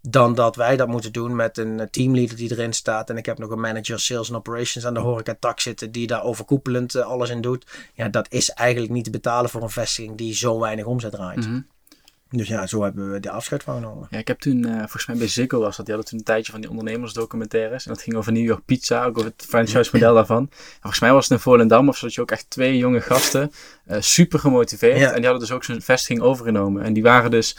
[0.00, 3.10] Dan dat wij dat moeten doen met een teamleader die erin staat.
[3.10, 5.92] En ik heb nog een manager sales and operations aan de horeca-tak zitten.
[5.92, 7.66] Die daar overkoepelend alles in doet.
[7.94, 11.46] Ja, dat is eigenlijk niet te betalen voor een vestiging die zo weinig omzet draait.
[11.46, 11.60] Mhm.
[12.30, 14.06] Dus ja, zo hebben we de afscheid van genomen.
[14.10, 16.24] Ja, ik heb toen, eh, volgens mij bij Ziggo was dat, die hadden toen een
[16.24, 17.86] tijdje van die ondernemersdocumentaires.
[17.86, 20.42] En dat ging over New York Pizza, ook over het franchise model daarvan.
[20.50, 23.00] En volgens mij was het in Volendam of zo, dat je ook echt twee jonge
[23.00, 23.52] gasten,
[23.84, 24.98] eh, super gemotiveerd.
[24.98, 25.08] Ja.
[25.08, 26.82] En die hadden dus ook zo'n vestiging overgenomen.
[26.82, 27.56] En die waren dus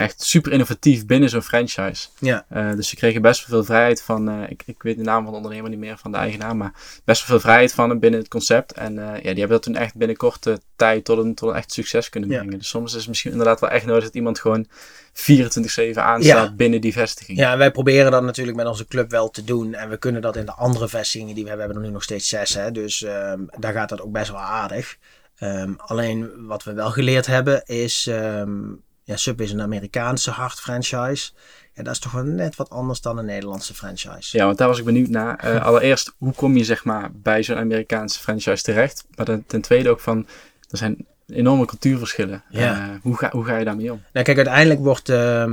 [0.00, 2.08] echt super innovatief binnen zo'n franchise.
[2.18, 5.02] Ja, Eh, dus ze kregen best wel veel vrijheid van, eh, ik, ik weet de
[5.02, 6.72] naam van de ondernemer niet meer, van de eigenaar, maar
[7.04, 8.72] best wel veel vrijheid van hem binnen het concept.
[8.72, 11.54] En eh, ja, die hebben dat toen echt binnen korte tijd tot een, tot een
[11.56, 12.36] echt succes kunnen Ja.
[12.38, 12.58] brengen.
[12.58, 14.66] Dus soms is het misschien inderdaad wel echt nodig dat iemand gewoon
[15.12, 16.52] 24-7 aanstaat Ja.
[16.54, 17.38] binnen die vestiging.
[17.38, 19.74] Ja, en wij proberen dat natuurlijk met onze club wel te doen.
[19.74, 21.66] En we kunnen dat in de andere vestigingen die we hebben.
[21.66, 22.54] We hebben er nu nog steeds zes.
[22.54, 22.70] Hè?
[22.70, 24.96] Dus ehm, daar gaat dat ook best wel aardig.
[25.36, 28.06] Ehm, alleen wat we wel geleerd hebben is...
[28.06, 28.58] ehm
[29.10, 31.30] ja, Sub is een Amerikaanse hard franchise.
[31.74, 34.36] Ja, dat is toch wel net wat anders dan een Nederlandse franchise.
[34.36, 35.36] Ja, want daar was ik benieuwd naar.
[35.36, 39.04] Eh, allereerst, hoe kom je zeg maar bij zo'n Amerikaanse franchise terecht?
[39.14, 40.26] Maar ten, ten tweede ook van,
[40.70, 42.44] er zijn enorme cultuurverschillen.
[42.48, 42.88] Ja.
[42.88, 44.02] Eh, hoe, ga, hoe ga je daarmee om?
[44.12, 45.52] Nou, kijk, uiteindelijk wordt eh,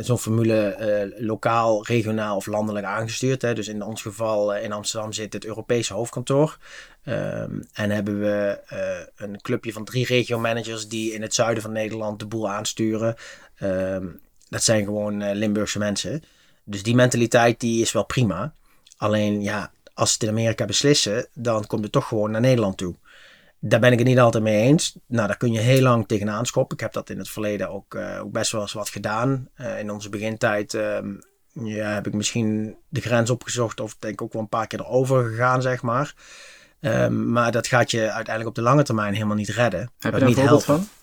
[0.00, 3.42] zo'n formule eh, lokaal, regionaal of landelijk aangestuurd.
[3.42, 3.54] Hè.
[3.54, 6.58] Dus in ons geval eh, in Amsterdam zit het Europese hoofdkantoor.
[7.04, 11.72] Ehm, en hebben we eh, een clubje van drie regio-managers die in het zuiden van
[11.72, 13.14] Nederland de boel aansturen.
[13.56, 14.06] Ehm,
[14.48, 16.22] dat zijn gewoon eh, Limburgse mensen.
[16.64, 18.52] Dus die mentaliteit die is wel prima.
[18.96, 22.76] Alleen ja, als ze het in Amerika beslissen, dan komt het toch gewoon naar Nederland
[22.76, 22.94] toe.
[23.60, 24.96] Daar ben ik het niet altijd mee eens.
[25.06, 26.76] Nou, daar kun je heel lang tegenaan schoppen.
[26.76, 29.48] Ik heb dat in het verleden ook, eh, ook best wel eens wat gedaan.
[29.54, 31.08] Eh, in onze begintijd ehm,
[31.52, 34.80] ja, heb ik misschien de grens opgezocht of denk ik ook wel een paar keer
[34.80, 36.14] erover gegaan, zeg maar.
[36.80, 39.80] Ehm, maar dat gaat je uiteindelijk op de lange termijn helemaal niet redden.
[39.80, 40.84] Heb je daar een niet voorbeeld helpen.
[40.84, 40.98] van?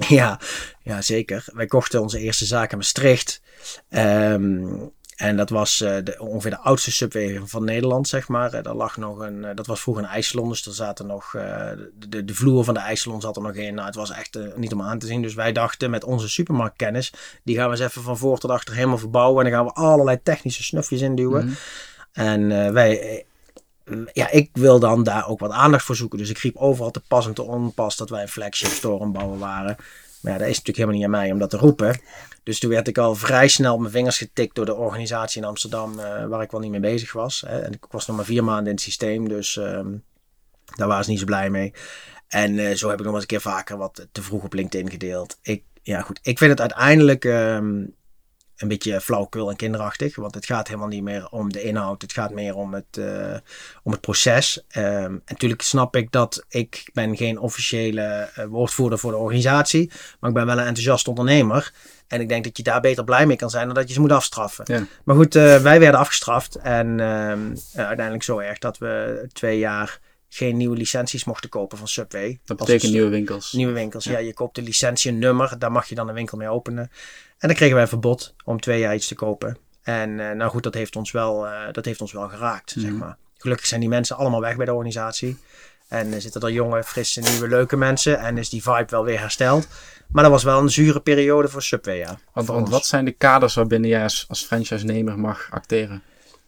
[0.08, 0.40] Ja,
[0.82, 1.44] ja, zeker.
[1.52, 3.42] Wij kochten onze eerste zaak in Maastricht.
[3.88, 4.66] Ehm,
[5.20, 8.52] en dat was eh, de, ongeveer de oudste subway van Nederland, zeg maar.
[8.52, 11.30] Eh, daar lag nog een, eh, dat was vroeger een ijssalon, dus er zaten nog,
[12.08, 13.74] de, de vloer van de ijssalon zat er nog in.
[13.74, 15.22] Nou, het was echt niet om aan te zien.
[15.22, 18.74] Dus wij dachten met onze supermarktkennis, die gaan we eens even van voor tot achter
[18.74, 19.44] helemaal verbouwen.
[19.44, 21.44] En dan gaan we allerlei technische snufjes induwen.
[21.44, 21.54] Mhm.
[22.12, 23.24] En wij,
[24.12, 26.18] ja, ik wil dan daar ook wat aandacht voor zoeken.
[26.18, 29.12] Dus ik riep overal te pas en te onpas dat wij een flagship store aan
[29.12, 29.76] bouwen waren.
[30.22, 32.00] Maar ja, dat is natuurlijk helemaal niet aan mij om dat te roepen.
[32.42, 35.48] Dus toen werd ik al vrij snel op mijn vingers getikt door de organisatie in
[35.48, 37.44] Amsterdam, eh, waar ik wel niet mee bezig was.
[37.46, 37.60] Hè.
[37.60, 39.88] En ik was nog maar vier maanden in het systeem, dus ehm,
[40.76, 41.72] daar waren ze niet zo blij mee.
[42.28, 44.90] En eh, zo heb ik nog eens een keer vaker wat te vroeg op LinkedIn
[44.90, 45.38] gedeeld.
[45.42, 46.18] Ik, ja, goed.
[46.22, 47.84] Ik vind het uiteindelijk ehm,
[48.60, 50.16] een beetje flauwekul en kinderachtig.
[50.16, 52.02] Want het gaat helemaal niet meer om de inhoud.
[52.02, 53.36] Het gaat meer om het, eh,
[53.82, 54.64] om het proces.
[54.68, 59.90] Ehm, en natuurlijk snap ik dat ik ben geen officiële eh, woordvoerder voor de organisatie.
[60.20, 61.72] Maar ik ben wel een enthousiast ondernemer.
[62.10, 64.00] En ik denk dat je daar beter blij mee kan zijn dan dat je ze
[64.00, 64.64] moet afstraffen.
[64.68, 64.86] Ja.
[65.04, 66.54] Maar goed, eh, wij werden afgestraft.
[66.54, 70.00] En ehm, eh, uiteindelijk zo erg dat we twee jaar
[70.32, 72.40] geen nieuwe licenties mochten kopen van Subway.
[72.44, 73.52] Dat betekent een- nieuwe winkels.
[73.52, 74.04] Nieuwe winkels.
[74.04, 74.18] Ja.
[74.18, 75.58] je koopt de licentie, een nummer.
[75.58, 76.90] Daar mag je dan een winkel mee openen.
[77.38, 79.58] En dan kregen wij een verbod om twee jaar iets te kopen.
[79.82, 82.90] En eh, nou goed, dat heeft ons wel, eh, dat heeft ons wel geraakt, zeg
[82.90, 82.98] Mhm.
[82.98, 83.16] maar.
[83.38, 85.38] Gelukkig zijn die mensen allemaal weg bij de organisatie.
[85.88, 88.18] En er zitten er jonge, frisse, nieuwe, leuke mensen.
[88.18, 89.68] En is die vibe wel weer hersteld.
[90.08, 92.18] Maar dat was wel een zure periode voor Subway, ja.
[92.32, 96.02] Want, wat zijn de kaders waarbinnen jij als, als franchise-nemer mag acteren?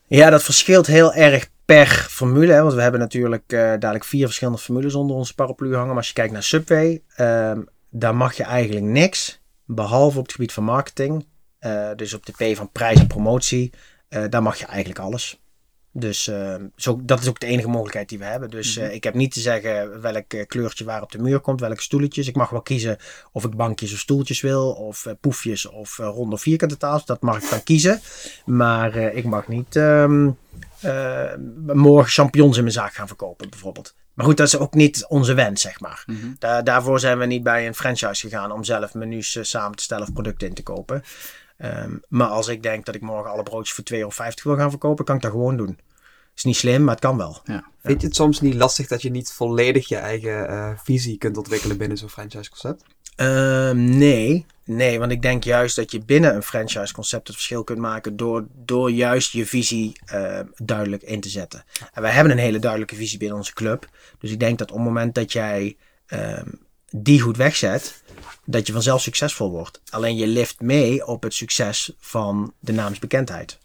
[0.07, 2.53] Ja, dat verschilt heel erg per formule.
[2.53, 2.63] Hè?
[2.63, 5.87] Want we hebben natuurlijk eh, dadelijk vier verschillende formules onder onze paraplu hangen.
[5.89, 9.41] Maar als je kijkt naar Subway, ehm, daar mag je eigenlijk niks.
[9.67, 11.27] Behalve op het gebied van marketing.
[11.59, 13.73] Eh, dus op de P van prijs en promotie.
[14.09, 15.42] eh, daar mag je eigenlijk alles.
[15.93, 18.51] Dus ehm, zo, dat is ook de enige mogelijkheid die we hebben.
[18.51, 21.61] Dus eh, ik heb niet te zeggen welk eh, kleurtje waar op de muur komt,
[21.61, 22.29] welke stoeltjes.
[22.29, 22.97] Ik mag wel kiezen
[23.33, 27.05] of ik bankjes of stoeltjes wil, of eh, poefjes of ronde of vierkante tafels.
[27.05, 28.01] Dat mag ik dan kiezen.
[28.45, 30.29] Maar ik mag niet ehm,
[30.83, 31.35] eh,
[31.75, 33.95] morgen champignons in mijn zaak gaan verkopen, bijvoorbeeld.
[34.15, 36.05] Maar goed, dat is ook niet onze wens, zeg maar.
[36.07, 36.27] Mhm.
[36.39, 40.07] Daar, daarvoor zijn we niet bij een franchise gegaan om zelf menus samen te stellen
[40.07, 41.03] of producten in te kopen.
[41.63, 44.71] Ehm, maar als ik denk dat ik morgen alle broodjes voor 2,50 euro wil gaan
[44.71, 45.79] verkopen, kan ik dat gewoon doen.
[46.35, 47.41] Is niet slim, maar het kan wel.
[47.83, 51.37] Vind je het soms niet lastig dat je niet volledig je eigen eh, visie kunt
[51.37, 52.85] ontwikkelen binnen zo'n franchise concept?
[53.17, 57.65] Ehm, nee, nee, want ik denk juist dat je binnen een franchise concept het verschil
[57.65, 61.65] kunt maken door, door juist je visie eh, duidelijk in te zetten.
[61.93, 63.89] En wij hebben een hele duidelijke visie binnen onze club.
[64.19, 66.49] Dus ik denk dat op het moment dat jij ehm,
[66.93, 68.03] die goed wegzet,
[68.45, 69.81] dat je vanzelf succesvol wordt.
[69.91, 73.59] Alleen je lift mee op het succes van de naamsbekendheid.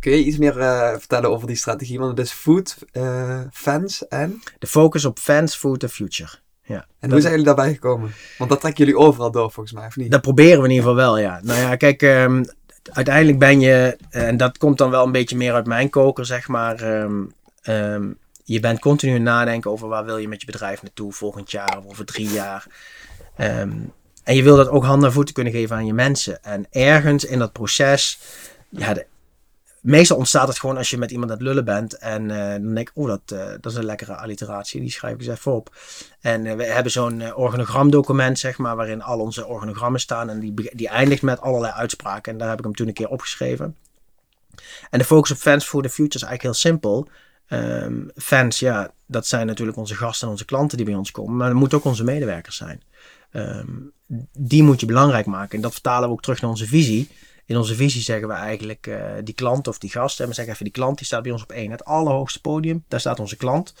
[0.00, 1.98] Kun je iets meer eh, vertellen over die strategie?
[1.98, 4.42] Want het is food, eh, fans en...
[4.58, 6.30] De focus op fans, food en future.
[6.62, 6.86] Ja.
[7.00, 8.12] En hoe zijn jullie daarbij gekomen?
[8.38, 10.10] Want dat trekken jullie overal door volgens mij, of niet?
[10.10, 11.40] Dat proberen we in ieder geval wel, ja.
[11.42, 12.44] Nou ja, kijk, ehm,
[12.92, 16.48] uiteindelijk ben je, en dat komt dan wel een beetje meer uit mijn koker, zeg
[16.48, 16.80] maar.
[16.80, 17.24] ehm,
[17.62, 18.10] ehm,
[18.52, 21.86] je bent continu nadenken over waar wil je met je bedrijf naartoe volgend jaar of
[21.86, 22.66] over drie jaar.
[23.36, 23.72] Ehm,
[24.24, 26.42] en je wil dat ook handen en voeten kunnen geven aan je mensen.
[26.42, 28.18] En ergens in dat proces,
[28.68, 28.96] ja,
[29.80, 31.98] meestal ontstaat het gewoon als je met iemand aan het lullen bent.
[31.98, 35.14] En eh, dan denk ik, oh, dat, eh, dat is een lekkere alliteratie, die schrijf
[35.14, 35.76] ik eens even op.
[36.20, 40.30] En eh, we hebben zo'n organogramdocument, zeg maar, waarin al onze organogrammen staan.
[40.30, 42.32] En die, die eindigt met allerlei uitspraken.
[42.32, 43.76] En daar heb ik hem toen een keer opgeschreven.
[44.90, 47.08] En de focus op fans for the future is eigenlijk heel simpel.
[47.48, 51.36] Ehm, fans, ja, dat zijn natuurlijk onze gasten en onze klanten die bij ons komen.
[51.36, 52.82] Maar het moeten ook onze medewerkers zijn.
[53.30, 53.66] Ehm,
[54.32, 55.56] die moet je belangrijk maken.
[55.56, 57.08] En dat vertalen we ook terug naar onze visie.
[57.44, 60.18] In onze visie zeggen we eigenlijk eh, die klant of die gast.
[60.18, 61.70] Hè, we zeggen even die klant, die staat bij ons op één.
[61.70, 63.74] Het allerhoogste podium, daar staat onze klant.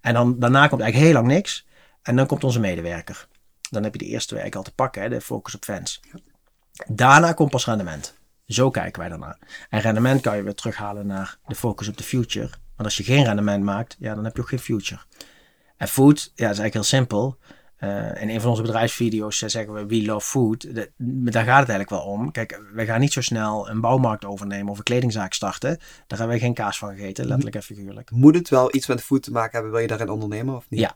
[0.00, 1.66] En dan, daarna komt eigenlijk heel lang niks.
[2.02, 3.28] En dan komt onze medewerker.
[3.70, 6.00] Dan heb je de eerste werk al te pakken, hè, de focus op fans.
[6.86, 8.14] Daarna komt pas rendement.
[8.46, 9.38] Zo kijken wij daarnaar.
[9.68, 12.50] En rendement kan je weer terughalen naar de focus op de future.
[12.78, 15.00] Want als je geen rendement maakt, ja, dan heb je ook geen future.
[15.76, 17.38] En food, ja, dat is eigenlijk heel simpel.
[17.76, 20.74] Eh, in een van onze bedrijfsvideo's eh, zeggen we we love food.
[20.74, 20.90] De-
[21.30, 22.30] daar gaat het eigenlijk wel om.
[22.30, 25.76] Kijk, wij gaan niet zo snel een bouwmarkt overnemen of een kledingzaak starten.
[25.78, 28.10] Daar hebben wij geen kaas van gegeten, letterlijk en figuurlijk.
[28.10, 29.70] Moet het wel iets met food te maken hebben?
[29.70, 30.80] Wil je daarin ondernemen of niet?
[30.80, 30.94] Ja.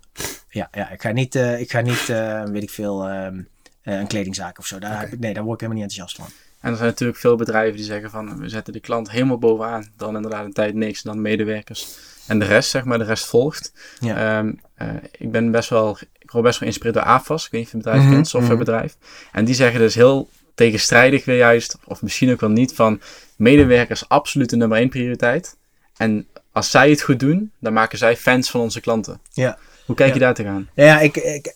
[0.49, 2.07] Ja, ja ik ga niet, eh, ik ga niet
[2.53, 3.42] weet ik veel, ehm,
[3.83, 4.79] eh, een kledingzaak of zo.
[4.79, 6.42] Daar, heb ik, nee, daar word ik helemaal niet enthousiast van.
[6.62, 9.90] En er zijn natuurlijk veel bedrijven die zeggen van we zetten de klant helemaal bovenaan.
[9.96, 11.88] Dan inderdaad een tijd niks, dan medewerkers.
[12.27, 13.72] En de rest, zeg maar, de rest volgt.
[14.01, 14.38] Ja.
[14.38, 17.44] Ehm, eh, ik ben best wel, ik word best wel geïnspireerd door AFAS.
[17.44, 18.96] Ik weet niet of je bedrijf Mhm, kent, softwarebedrijf.
[19.33, 23.01] En die zeggen dus heel tegenstrijdig weer juist, of misschien ook wel niet, van
[23.37, 25.57] medewerkers absoluut de nummer één prioriteit.
[25.96, 29.20] En als zij het goed doen, dan maken zij fans van onze klanten.
[29.33, 29.59] Ja.
[29.87, 30.14] Hoe kijk Ja.
[30.14, 30.68] je daar tegenaan?
[30.75, 31.55] Ja, ik, ik,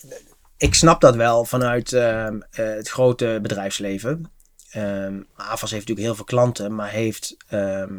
[0.57, 4.31] ik snap dat wel vanuit ehm, eh, het grote bedrijfsleven.
[5.37, 7.95] AFAS heeft natuurlijk heel veel klanten, maar heeft ehm,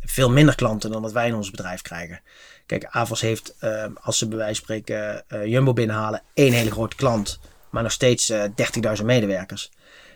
[0.00, 2.20] veel minder klanten dan dat wij in ons bedrijf krijgen.
[2.66, 6.70] Kijk, AFAS heeft, ehm, als ze bij wijze van spreken eh, Jumbo binnenhalen, één hele
[6.70, 9.70] grote klant, maar nog steeds 30.000 medewerkers.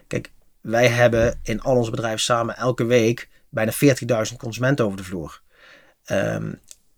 [0.06, 5.04] Kijk, wij hebben in al onze bedrijven samen elke week bijna 40.000 consumenten over de
[5.04, 5.40] vloer.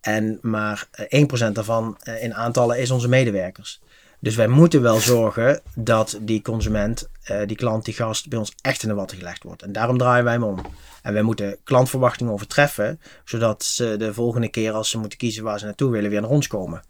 [0.04, 3.80] En maar eh, 1% daarvan eh, in aantallen is onze medewerkers.
[4.24, 8.52] Dus wij moeten wel zorgen dat die consument, eh, die klant, die gast bij ons
[8.60, 9.62] echt in de watten gelegd wordt.
[9.62, 10.60] En daarom draaien wij hem om.
[11.02, 15.58] En wij moeten klantverwachtingen overtreffen, zodat ze de volgende keer als ze moeten kiezen waar
[15.58, 16.82] ze naartoe willen, weer naar ons komen.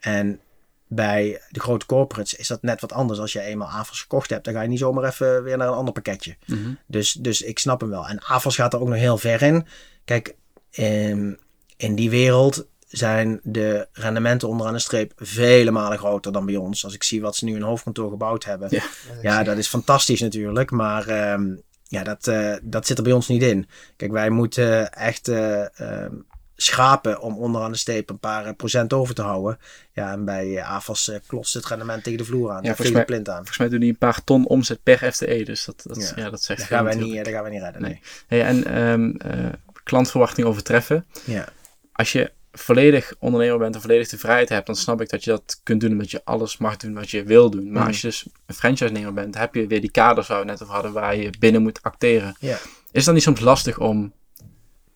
[0.00, 0.40] En
[0.86, 3.18] bij de grote corporates is dat net wat anders.
[3.18, 5.74] Als je eenmaal AFAS gekocht hebt, dan ga je niet zomaar even weer naar een
[5.74, 6.36] ander pakketje.
[6.46, 6.70] Mhm.
[6.86, 8.06] Dus, dus ik snap hem wel.
[8.08, 9.66] En AFAS gaat er ook nog heel ver in.
[10.04, 10.34] Kijk,
[10.70, 11.38] in,
[11.76, 16.84] in die wereld zijn de rendementen onderaan de streep vele malen groter dan bij ons.
[16.84, 18.68] Als ik zie wat ze nu in hoofdkantoor gebouwd hebben.
[18.70, 18.82] Ja.
[19.22, 20.70] Ja, dat is fantastisch natuurlijk.
[20.70, 21.54] Maar ehm,
[21.88, 23.68] ja, dat, eh, dat zit er bij ons niet in.
[23.96, 26.12] Kijk, wij moeten echt eh, ehm,
[26.56, 29.58] schrapen om onderaan de streep een paar eh, procent over te houden.
[29.92, 32.62] Ja, en bij AFAS klotst het rendement tegen de vloer aan.
[32.62, 33.36] Ja, tegen mij- de plint aan.
[33.36, 36.22] Volgens mij doen die een paar ton omzet per FTE, dus dat, dat, ja.
[36.24, 36.30] Ja.
[36.30, 37.82] dat zegt Dat veel gaan, wij niet, dat gaan wij niet redden.
[37.82, 38.00] Nee.
[38.26, 39.52] Hey, en ehm eh,
[39.84, 41.06] klantverwachting overtreffen.
[41.24, 41.48] Ja.
[41.92, 45.30] Als je volledig ondernemer bent en volledig de vrijheid hebt, dan snap ik dat je
[45.30, 47.64] dat kunt doen omdat je alles mag doen wat je wil doen.
[47.64, 47.86] Maar Mhm.
[47.86, 50.74] als je dus een franchise-nemer bent, heb je weer die kaders waar we net over
[50.74, 52.36] hadden, waar je binnen moet acteren.
[52.40, 52.50] Is
[52.92, 54.12] het dan niet soms lastig om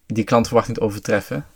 [0.07, 1.47] die klantverwachting te overtreffen?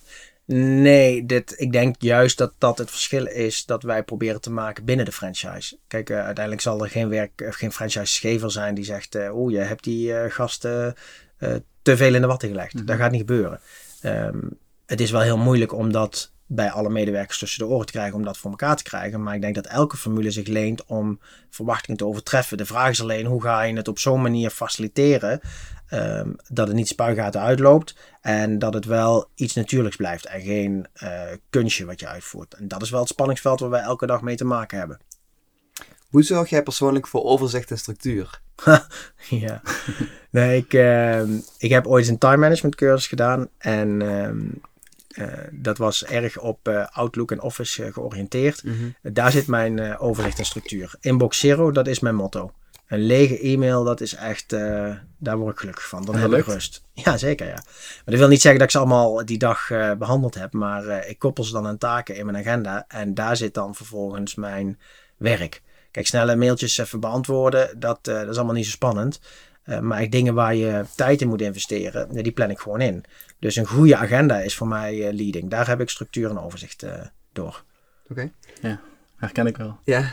[0.47, 4.85] Nee, dit, ik denk juist dat dat het verschil is dat wij proberen te maken
[4.85, 5.79] binnen de franchise.
[5.87, 9.51] Kijk, eh, uiteindelijk zal er geen, werk, of geen franchisegever zijn die zegt: eh Oh,
[9.51, 10.95] je hebt die eh, gasten
[11.39, 12.75] eh, te veel in de watten gelegd.
[12.75, 12.85] Mhm.
[12.85, 13.61] Dat gaat niet gebeuren.
[14.01, 14.39] Ehm,
[14.87, 18.15] het is wel heel moeilijk om dat bij alle medewerkers tussen de oren te krijgen,
[18.15, 19.23] om dat voor elkaar te krijgen.
[19.23, 21.21] Maar ik denk dat elke formule zich leent om
[21.51, 22.57] verwachtingen te overtreffen.
[22.57, 25.41] De vraag is alleen: hoe ga je het op zo'n manier faciliteren
[25.87, 27.97] ehm, dat het niet spuigaten uitloopt.
[28.21, 32.55] En dat het wel iets natuurlijks blijft en geen eh, kunstje wat je uitvoert.
[32.55, 34.99] En dat is wel het spanningsveld waar wij elke dag mee te maken hebben.
[36.09, 38.41] Hoe zorg jij persoonlijk voor overzicht en structuur?
[39.45, 39.63] ja.
[40.31, 43.49] Nee, ik, ehm, ik heb ooit een time management cursus gedaan.
[43.59, 44.74] En ehm, eh,
[45.53, 48.63] dat was erg op eh, Outlook en Office eh, georiënteerd.
[49.03, 50.95] Daar zit mijn eh, overzicht en structuur.
[51.01, 52.53] Inbox Zero, dat is mijn motto.
[52.87, 56.05] Een lege e-mail, dat is echt, eh, daar word ik gelukkig van.
[56.05, 56.83] Dan heb ik rust.
[56.93, 57.53] Ja, zeker ja.
[57.55, 60.53] Maar dat wil niet zeggen dat ik ze allemaal die dag eh, behandeld heb.
[60.53, 62.85] Maar eh, ik koppel ze dan aan taken in mijn agenda.
[62.89, 64.79] En daar zit dan vervolgens mijn
[65.17, 65.63] werk.
[65.91, 69.21] Kijk, snelle mailtjes even beantwoorden, dat, eh, dat is allemaal niet zo spannend.
[69.65, 73.05] Eh, maar dingen waar je tijd in moet investeren, die plan ik gewoon in.
[73.45, 75.51] Dus een goede agenda is voor mij eh, leading.
[75.51, 77.65] Daar heb ik structuur en overzicht eh, door.
[78.09, 78.33] Oké.
[79.17, 79.79] Herken ik wel.
[79.85, 80.13] Ja,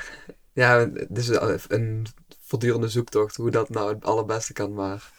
[0.54, 1.30] ja, is
[1.68, 2.06] een
[2.42, 5.12] voortdurende zoektocht hoe dat nou het allerbeste kan, maar...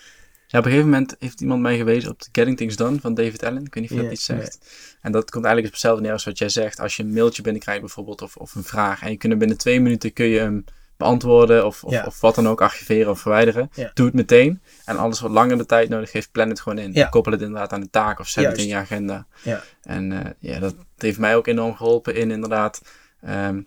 [0.47, 3.15] Ja, op een gegeven moment heeft iemand mij gewezen op de Getting Things Done van
[3.15, 3.65] David Allen.
[3.65, 4.59] Ik weet niet of je Ja, dat iets zegt.
[5.01, 6.81] En dat komt eigenlijk op hetzelfde neer als wat jij zegt.
[6.81, 9.03] Als je een mailtje binnenkrijgt bijvoorbeeld of, of een vraag.
[9.03, 10.65] En je kunt binnen twee minuten kun je hem
[11.03, 12.05] beantwoorden of, of, Ja.
[12.07, 13.71] of wat dan ook archiveren of verwijderen.
[13.75, 13.91] Ja.
[13.95, 14.63] Doe het meteen.
[14.85, 16.93] En alles wat langer de tijd nodig heeft, plan het gewoon in.
[16.93, 17.07] Ja.
[17.09, 18.89] Koppel het inderdaad aan de taak of zet het in Juist.
[18.89, 19.27] je agenda.
[19.43, 19.63] Ja.
[19.83, 22.83] En eh, ja, dat heeft mij ook enorm geholpen in inderdaad
[23.21, 23.61] ehm,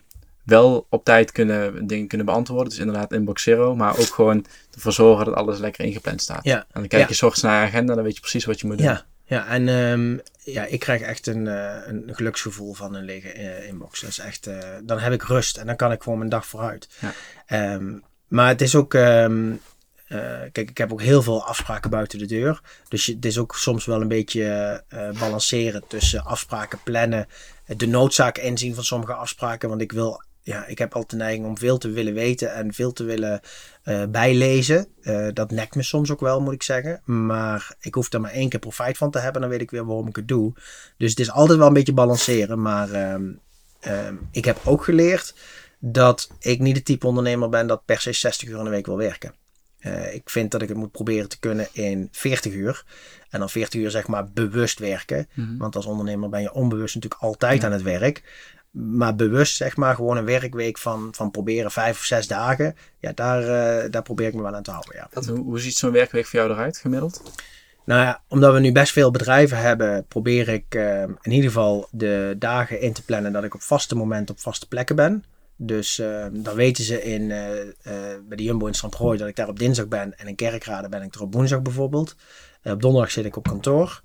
[0.44, 2.70] wel op tijd kunnen, dingen kunnen beantwoorden.
[2.70, 3.76] Dus inderdaad inbox zero.
[3.76, 6.44] Maar ook gewoon ervoor zorgen dat alles lekker ingepland staat.
[6.44, 6.58] Ja.
[6.58, 8.78] En dan kijk je ochtends naar je agenda, dan weet je precies wat je moet
[8.78, 8.98] doen.
[9.26, 13.68] Ja, en ehm, ja, ik krijg echt een, eh, een geluksgevoel van een lege eh,
[13.68, 14.02] inbox.
[14.02, 16.46] Dat is echt, eh, dan heb ik rust en dan kan ik gewoon mijn dag
[16.46, 16.90] vooruit.
[17.00, 17.14] Ja.
[17.46, 17.94] Ehm,
[18.28, 19.52] maar het is ook, ehm,
[20.08, 20.18] eh,
[20.52, 22.62] kijk, ik heb ook heel veel afspraken buiten de deur.
[22.88, 24.84] Dus je, het is ook soms wel een beetje
[25.20, 27.28] balanceren tussen afspraken plannen,
[27.78, 29.70] de noodzaak inzien van sommige afspraken.
[29.70, 32.74] Want ik wil, ja, ik heb altijd de neiging om veel te willen weten en
[32.74, 33.42] veel te willen
[33.86, 34.88] eh, bijlezen.
[35.02, 37.02] Eh, dat nekt me soms ook wel, moet ik zeggen.
[37.06, 39.42] Maar ik hoef er maar één keer profijt van te hebben.
[39.42, 40.54] Dan weet ik weer waarom ik het doe.
[40.98, 42.62] Dus het is altijd wel een beetje balanceren.
[42.62, 43.24] Maar ehm,
[43.80, 45.36] ehm, ik heb ook geleerd
[45.80, 48.86] dat ik niet het type ondernemer ben dat per se 60 uur in de week
[48.86, 49.34] wil werken.
[49.86, 52.84] Eh, ik vind dat ik het moet proberen te kunnen in 40 uur.
[53.30, 55.28] En dan 40 uur zeg maar bewust werken.
[55.34, 55.58] Mhm.
[55.58, 58.24] Want als ondernemer ben je onbewust natuurlijk altijd aan het werk.
[58.76, 62.76] Maar bewust zeg maar gewoon een werkweek van, van proberen vijf of zes dagen.
[63.00, 64.96] Ja, daar, eh, daar probeer ik me wel aan te houden.
[64.96, 65.08] Ja.
[65.12, 67.22] Dat, hoe, hoe ziet zo'n werkweek voor jou eruit, gemiddeld?
[67.86, 71.88] Nou ja, omdat we nu best veel bedrijven hebben, probeer ik eh, in ieder geval
[71.92, 75.24] de dagen in te plannen dat ik op vaste momenten op vaste plekken ben.
[75.56, 79.60] Dus eh, dan weten ze in, bij de Jumbo in Stamprooi dat ik daar op
[79.60, 80.18] dinsdag ben.
[80.18, 82.16] En in Kerkrade ben ik er op woensdag bijvoorbeeld.
[82.64, 84.02] Op donderdag zit ik op kantoor.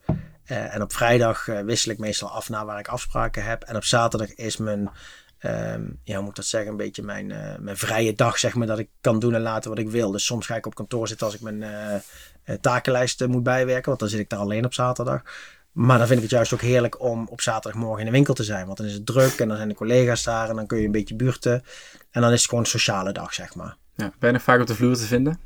[0.51, 3.63] Eh, en op vrijdag eh, wissel ik meestal af naar waar ik afspraken heb.
[3.63, 4.91] En op zaterdag is mijn,
[5.39, 8.55] ehm, ja, hoe moet ik dat zeggen, een beetje mijn, eh, mijn vrije dag, zeg
[8.55, 10.11] maar, dat ik kan doen en laten wat ik wil.
[10.11, 11.65] Dus soms ga ik op kantoor zitten als ik mijn
[12.61, 15.23] takenlijst moet bijwerken, want dan zit ik daar alleen op zaterdag.
[15.73, 18.45] Maar dan vind ik het juist ook heerlijk om op zaterdagmorgen in de winkel te
[18.45, 18.67] zijn.
[18.67, 20.85] Want dan is het druk en dan zijn de collega's daar en dan kun je
[20.85, 21.65] een beetje buurten.
[22.11, 23.77] En dan is het gewoon een sociale dag, zeg maar.
[23.95, 25.41] Ja, ben je nog vaak op de vloer te vinden?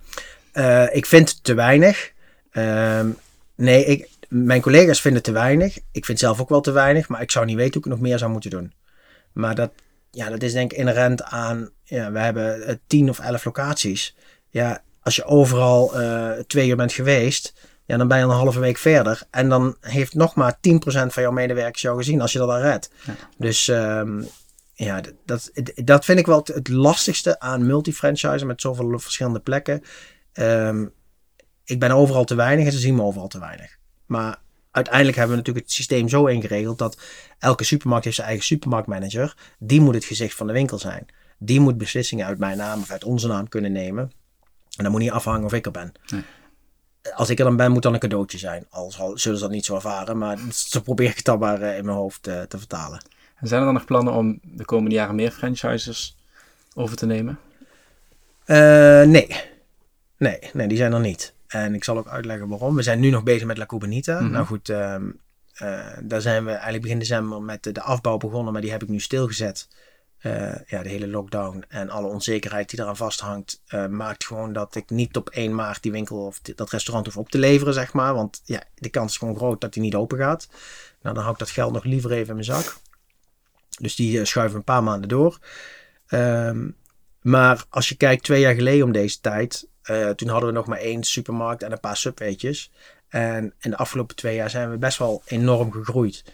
[0.93, 2.12] Ik vind te weinig.
[2.51, 3.09] Ehm,
[3.55, 5.79] nee, ik, mijn collega's vinden te weinig.
[5.92, 8.01] Ik vind zelf ook wel te weinig, maar ik zou niet weten hoe ik nog
[8.01, 8.73] meer zou moeten doen.
[9.33, 9.70] Maar dat,
[10.11, 14.16] ja, dat is denk ik inherent aan, ja, we hebben eh, tien of elf locaties.
[14.49, 18.37] Ja, als je overal eh, twee uur bent geweest, ja, dan ben je al een
[18.37, 19.23] halve week verder.
[19.31, 22.61] En dan heeft nog maar 10% van jouw medewerkers jou gezien als je dat dan
[22.61, 22.90] redt.
[23.05, 23.14] Ja.
[23.38, 24.23] Dus ehm,
[24.73, 29.83] ja, dat, dat vind ik wel het, het lastigste aan multifranchise met zoveel verschillende plekken.
[30.33, 30.87] Ehm,
[31.64, 33.83] ik ben overal te weinig en ze zien me overal te weinig.
[34.07, 34.38] Maar
[34.71, 36.99] uiteindelijk hebben we natuurlijk het systeem zo ingeregeld dat
[37.38, 39.37] elke supermarkt heeft zijn eigen supermarktmanager.
[39.59, 41.07] Die moet het gezicht van de winkel zijn.
[41.38, 44.12] Die moet beslissingen uit mijn naam of uit onze naam kunnen nemen.
[44.77, 45.93] En dat moet niet afhangen of ik er ben.
[46.07, 46.23] Nee.
[47.14, 48.67] Als ik er dan ben, moet dan een cadeautje zijn.
[48.71, 50.38] Al zullen ze dat niet zo ervaren, maar
[50.71, 53.01] zo probeer ik het dan maar eh, in mijn hoofd eh, te vertalen.
[53.37, 56.17] En zijn er dan nog plannen om de komende jaren meer franchises
[56.75, 57.38] over te nemen?
[58.45, 59.40] Eh, nee.
[60.17, 60.38] nee.
[60.53, 61.34] Nee, die zijn er niet.
[61.55, 62.75] En ik zal ook uitleggen waarom.
[62.75, 64.21] We zijn nu nog bezig met La Cubanita.
[64.21, 64.31] Mhm.
[64.31, 65.11] Nou goed, ehm,
[65.55, 68.83] eh, daar zijn we eigenlijk begin december met de, de afbouw begonnen, maar die heb
[68.83, 69.69] ik nu stilgezet.
[70.19, 74.75] Eh, ja, de hele lockdown en alle onzekerheid die eraan vasthangt, eh, maakt gewoon dat
[74.75, 77.93] ik niet op 1 maart die winkel of dat restaurant hoef op te leveren, zeg
[77.93, 78.14] maar.
[78.14, 80.49] Want ja, de kans is gewoon groot dat die niet open gaat.
[81.03, 82.77] Nou, dan hou ik dat geld nog liever even in mijn zak.
[83.81, 85.38] Dus die schuiven een paar maanden door.
[86.07, 86.69] Ehm,
[87.21, 90.66] maar als je kijkt, twee jaar geleden om deze tijd, eh, toen hadden we nog
[90.66, 92.73] maar één supermarkt en een paar subweetjes.
[93.09, 96.25] En in de afgelopen twee jaar zijn we best wel enorm gegroeid.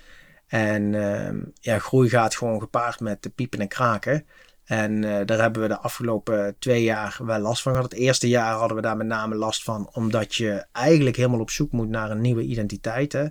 [0.46, 4.26] En ehm, ja, groei gaat gewoon gepaard met de piepen en kraken.
[4.64, 7.90] En eh, daar hebben we de afgelopen twee jaar wel last van gehad.
[7.90, 11.50] Het eerste jaar hadden we daar met name last van, omdat je eigenlijk helemaal op
[11.50, 13.12] zoek moet naar een nieuwe identiteit.
[13.12, 13.24] Hè.
[13.24, 13.30] Eh,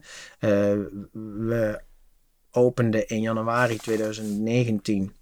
[1.48, 1.82] we
[2.52, 5.14] openden in januari 2019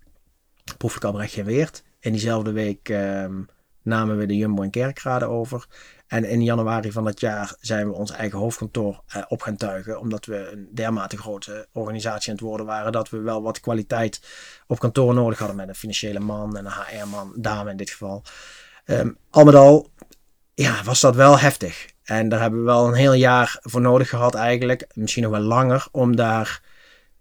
[0.78, 1.84] Proeflokaal Brechtje Weert.
[2.00, 3.42] In diezelfde week ehm,
[3.88, 5.68] namen we de Jumbo in Kerkrade over.
[6.08, 10.00] En in januari van dat jaar zijn we ons eigen hoofdkantoor eh, op gaan tuigen.
[10.00, 12.92] Omdat we een dermate grote organisatie aan het worden waren.
[12.92, 14.22] Dat we wel wat kwaliteit
[14.68, 15.58] op kantoor nodig hadden.
[15.58, 18.24] Met een financiële man en een HR-man, dame in dit geval.
[18.86, 19.90] Ehm, al met al
[20.54, 21.90] ja, was dat wel heftig.
[22.04, 24.88] En daar hebben we wel een heel jaar voor nodig gehad eigenlijk.
[24.94, 25.88] Misschien nog wel langer.
[25.92, 26.62] Om daar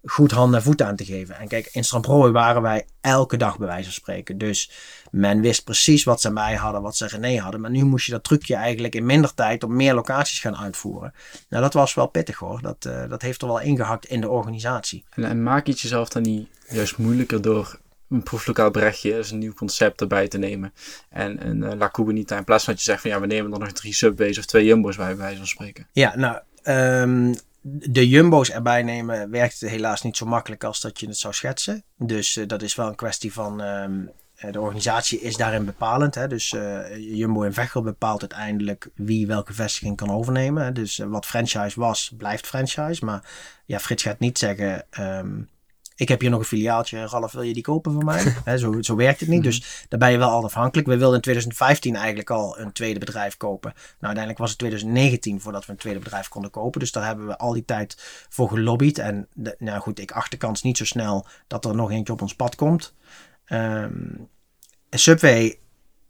[0.03, 1.37] goed handen en voeten aan te geven.
[1.37, 4.37] En kijk, in Stramprooi waren wij elke dag bij wijze van spreken.
[4.37, 4.71] Dus
[5.11, 7.61] men wist precies wat ze mij hadden, wat ze René hadden.
[7.61, 11.13] Maar nu moest je dat trucje eigenlijk in minder tijd op meer locaties gaan uitvoeren.
[11.49, 12.61] Nou, dat was wel pittig hoor.
[12.61, 15.03] Dat, eh, dat heeft er wel ingehakt in de organisatie.
[15.09, 19.31] En, en maak je het jezelf dan niet juist moeilijker door een proeflokaal brechtje, dus
[19.31, 20.73] een nieuw concept erbij te nemen.
[21.09, 23.53] En een uh, La Cubanita, in plaats van dat je zegt van ja, we nemen
[23.53, 25.87] er nog drie Subways of twee Jumbo's bij, bij wijze van spreken.
[25.91, 27.33] Ja, nou, ehm,
[27.69, 31.83] de jumbo's erbij nemen werkt helaas niet zo makkelijk als dat je het zou schetsen.
[31.97, 33.61] Dus eh, dat is wel een kwestie van.
[33.61, 34.07] ehm, eh,
[34.51, 36.15] de organisatie is daarin bepalend.
[36.15, 36.27] Hè?
[36.27, 40.63] Dus eh, Jumbo en Vechel bepaalt uiteindelijk wie welke vestiging kan overnemen.
[40.63, 40.71] Hè?
[40.71, 43.05] Dus eh, wat franchise was, blijft franchise.
[43.05, 43.29] Maar
[43.65, 44.85] ja, Frits gaat niet zeggen.
[44.89, 45.41] ehm,
[45.95, 48.33] ik heb hier nog een filiaaltje, Ralf, wil je die kopen van mij?
[48.59, 49.43] Zo, zo werkt het niet.
[49.43, 50.87] Dus daar ben je wel altijd afhankelijk.
[50.87, 53.71] We wilden in 2015 eigenlijk al een tweede bedrijf kopen.
[53.73, 56.79] Nou, uiteindelijk was het 2019 voordat we een tweede bedrijf konden kopen.
[56.79, 57.95] Dus daar hebben we al die tijd
[58.29, 58.97] voor gelobbyd.
[58.99, 62.13] En de- nou goed, ik acht de kans niet zo snel dat er nog eentje
[62.13, 62.93] op ons pad komt.
[63.47, 63.91] Ehm,
[64.89, 65.59] Subway,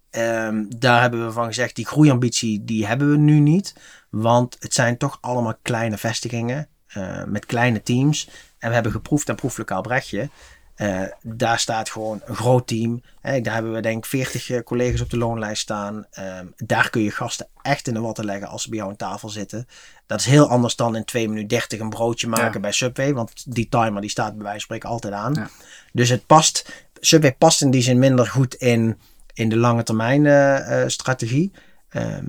[0.10, 3.76] ehm, daar hebben we van gezegd, die groeiambitie die hebben we nu niet.
[4.10, 8.30] Want het zijn toch allemaal kleine vestigingen eh, met kleine teams.
[8.60, 10.30] En we hebben geproefd aan proeflokaal Brechtje.
[10.76, 13.02] Eh, daar staat gewoon een groot team.
[13.21, 16.06] Hè, daar hebben we denk ik 40 eh, collega's op de loonlijst staan.
[16.12, 18.95] Ehm, daar kun je gasten echt in de watten leggen als ze bij jou aan
[18.97, 19.67] tafel zitten.
[20.06, 22.60] Dat is heel anders dan in 2 minuten 30 een broodje maken Ja.
[22.60, 23.13] bij Subway.
[23.13, 25.34] Want die timer die staat bij wijze van spreken altijd aan.
[25.34, 25.50] Ja.
[25.93, 28.97] Dus het past, Subway past in die zin minder goed in,
[29.33, 31.51] in de lange termijn eh, eh, strategie.
[31.89, 32.25] Ehm,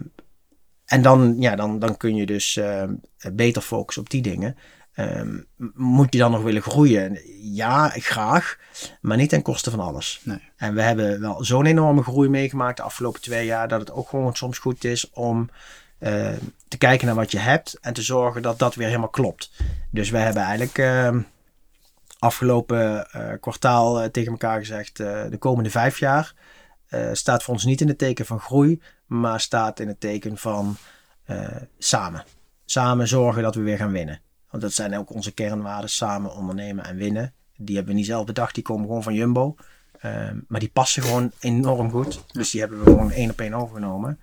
[0.84, 2.94] en dan, ja, dan, dan kun je dus ehm,
[3.32, 4.56] beter focussen op die dingen.
[4.92, 5.38] Ehm,
[5.74, 7.18] moet je dan nog willen groeien?
[7.54, 8.58] Ja, graag.
[9.00, 10.20] Maar niet ten koste van alles.
[10.24, 10.40] Nee.
[10.56, 13.68] En we hebben wel zo'n enorme groei meegemaakt de afgelopen twee jaar.
[13.68, 15.50] Dat het ook gewoon soms goed is om
[16.68, 17.78] te kijken naar wat je hebt.
[17.80, 19.50] En te zorgen dat dat weer helemaal klopt.
[19.90, 20.78] Dus we hebben eigenlijk
[22.18, 25.00] afgelopen eh, kwartaal eh, tegen elkaar gezegd.
[25.00, 26.34] eh, de komende vijf jaar
[27.12, 28.82] staat voor ons niet in het teken van groei.
[29.06, 30.76] Maar staat in het teken van
[31.78, 32.24] samen.
[32.64, 34.20] Samen zorgen dat we weer gaan winnen.
[34.50, 37.32] Want dat zijn ook onze kernwaarden, samen ondernemen en winnen.
[37.56, 39.56] Die hebben we niet zelf bedacht, die komen gewoon van Jumbo.
[40.48, 42.24] Maar die passen gewoon enorm goed.
[42.32, 44.20] Dus die hebben we gewoon één op één overgenomen.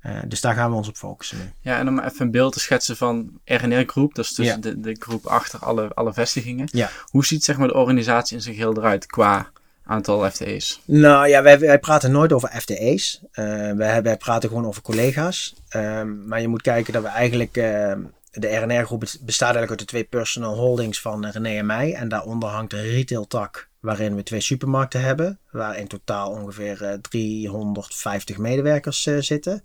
[0.00, 1.52] Eh, dus daar gaan we ons op focussen nu.
[1.60, 4.56] Ja, en om even een beeld te schetsen van RNR Groep, dat is dus Ja.
[4.56, 6.68] de, de groep achter alle, alle vestigingen.
[6.72, 6.90] Ja.
[7.04, 9.50] Hoe ziet zeg maar de organisatie in zijn geheel eruit qua
[9.84, 10.80] aantal FTE's?
[10.84, 13.20] Nou ja, wij, wij praten nooit over FTE's.
[13.32, 15.54] Eh, wij, wij praten gewoon over collega's.
[15.68, 17.56] Ehm, maar je moet kijken dat we eigenlijk...
[17.56, 21.94] ehm, de RNR-groep bestaat eigenlijk uit de twee personal holdings van René en mij.
[21.94, 25.38] En daaronder hangt een retail tak waarin we twee supermarkten hebben.
[25.50, 29.64] Waar in totaal ongeveer eh, 350 medewerkers eh, zitten.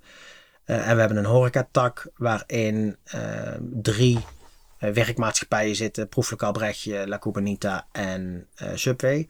[0.64, 4.20] Eh, en we hebben een horecatak waarin eh, drie
[4.84, 6.10] eh, werkmaatschappijen zitten.
[6.10, 9.28] Proeflokaal Brechtje, La Cubanita en eh, Subway.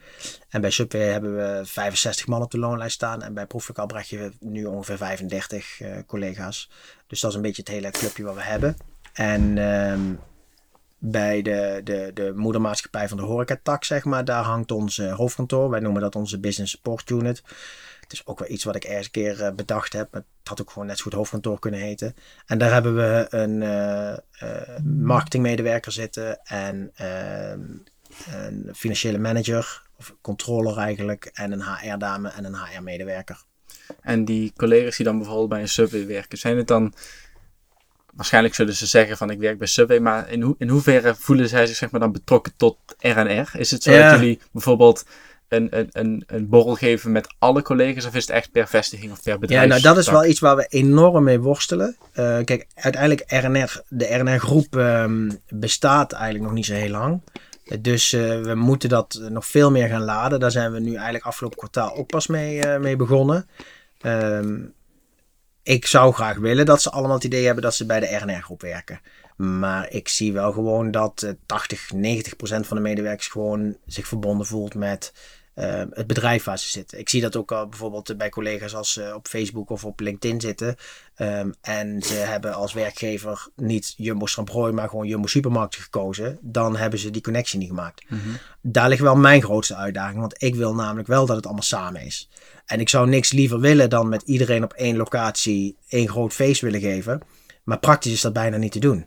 [0.50, 3.22] En bij Subway hebben we 65 man op de loonlijst staan.
[3.22, 6.70] En bij Proeflokaal Brechtje nu ongeveer 35 eh, collega's.
[7.08, 8.78] Dus dat is een beetje het hele clubje wat we hebben.
[9.14, 10.14] En ehm,
[11.06, 15.70] bij de, de, de moedermaatschappij van de horecatak, zeg maar, daar hangt ons eh, hoofdkantoor.
[15.70, 17.44] Wij noemen dat onze Business Support Unit.
[18.02, 20.14] Het is ook wel iets wat ik ergens een keer eh, bedacht heb.
[20.14, 22.16] Het had ook gewoon net zo goed hoofdkantoor kunnen heten.
[22.46, 31.26] En daar hebben we een eh, marketingmedewerker zitten en een financiële manager, of controller eigenlijk,
[31.34, 33.44] en een HR-dame en een HR-medewerker.
[34.02, 36.94] En die collega's die dan bijvoorbeeld bij een Subway werken, zijn het dan...
[38.16, 41.66] Waarschijnlijk zullen ze zeggen van ik werk bij Subway, maar in, in hoeverre voelen zij
[41.66, 43.52] zich zeg maar dan betrokken tot RNR?
[43.58, 44.10] Is het zo Ja.
[44.10, 45.06] dat jullie bijvoorbeeld
[45.48, 49.12] een, een, een, een borrel geven met alle collega's of is het echt per vestiging
[49.12, 49.62] of per bedrijf?
[49.62, 51.96] Ja, nou dat is wel iets waar we enorm mee worstelen.
[52.12, 57.22] Eh, kijk, uiteindelijk RNR, de RNR-groep ehm, bestaat eigenlijk nog niet zo heel lang.
[57.66, 60.40] Eh, Dus eh, we moeten dat nog veel meer gaan laden.
[60.40, 63.48] Daar zijn we nu eigenlijk afgelopen kwartaal ook pas mee, mee begonnen.
[64.02, 64.60] Ehm,
[65.64, 68.62] ik zou graag willen dat ze allemaal het idee hebben dat ze bij de RNR-groep
[68.62, 69.02] werken.
[69.36, 74.08] Maar ik zie wel gewoon dat eh, 80, 90 procent van de medewerkers gewoon zich
[74.08, 75.14] verbonden voelt met
[75.54, 77.00] eh, het bedrijf waar ze zitten.
[77.00, 80.42] Ik zie dat ook al bijvoorbeeld bij collega's als ze op Facebook of op LinkedIn
[80.42, 80.76] zitten.
[81.16, 86.38] Ehm, en ze hebben als werkgever niet Jumbo Stramprooi, maar gewoon Jumbo Supermarkt gekozen.
[86.42, 88.04] Dan hebben ze die connectie niet gemaakt.
[88.62, 90.20] Daar ligt wel mijn grootste uitdaging.
[90.20, 92.30] Want ik wil namelijk wel dat het allemaal samen is.
[92.66, 96.62] En ik zou niks liever willen dan met iedereen op één locatie één groot feest
[96.62, 97.22] willen geven.
[97.64, 99.06] Maar praktisch is dat bijna niet te doen.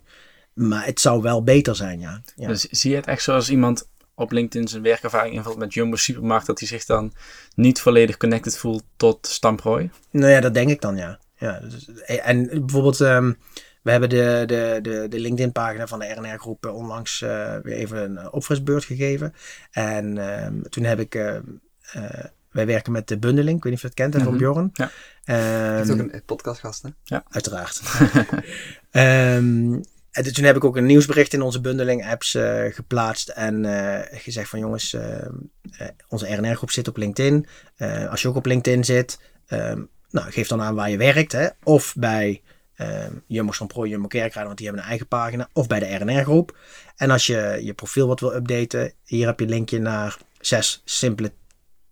[0.52, 2.22] Maar het zou wel beter zijn, ja.
[2.36, 2.48] ja.
[2.48, 3.88] Dus zie je het echt zoals iemand
[4.18, 7.12] op LinkedIn zijn werkervaring invult met Jumbo Supermarkt, dat hij zich dan
[7.54, 9.90] niet volledig connected voelt tot Stamprooi?
[10.10, 11.18] Nou ja, dat denk ik dan, ja.
[11.36, 13.32] ja dus- en bijvoorbeeld, ehm,
[13.82, 18.32] we hebben de, de, de, de LinkedIn-pagina van de RNR-groep onlangs eh, weer even een
[18.32, 19.34] opfrisbeurt gegeven.
[19.70, 21.42] En ehm, toen heb ik, ehm,
[21.92, 24.28] eh, wij werken met de bundeling, ik weet niet of je dat kent, hè, van
[24.28, 24.38] Mhm.
[24.38, 24.70] Bjorn.
[24.72, 24.90] Ja.
[25.24, 27.18] Het is ook een podcastgast, hè?
[27.30, 27.80] Uiteraard.
[28.90, 29.80] Ehm,
[30.16, 34.48] en toen heb ik ook een nieuwsbericht in onze bundeling-apps eh, geplaatst en eh, gezegd
[34.48, 35.26] van jongens, eh,
[36.08, 37.46] onze RNR-groep zit op LinkedIn.
[38.10, 41.32] Als je ook op LinkedIn zit, ehm, nou, geef dan aan waar je werkt.
[41.32, 41.48] Hè?
[41.62, 42.42] Of bij
[42.74, 45.48] ehm Jumbo Pro, Jumbo Kerkrade, want die hebben een eigen pagina.
[45.52, 46.56] Of bij de RNR-groep.
[46.96, 50.82] En als je je profiel wat wil updaten, hier heb je een linkje naar zes
[50.84, 51.32] simpele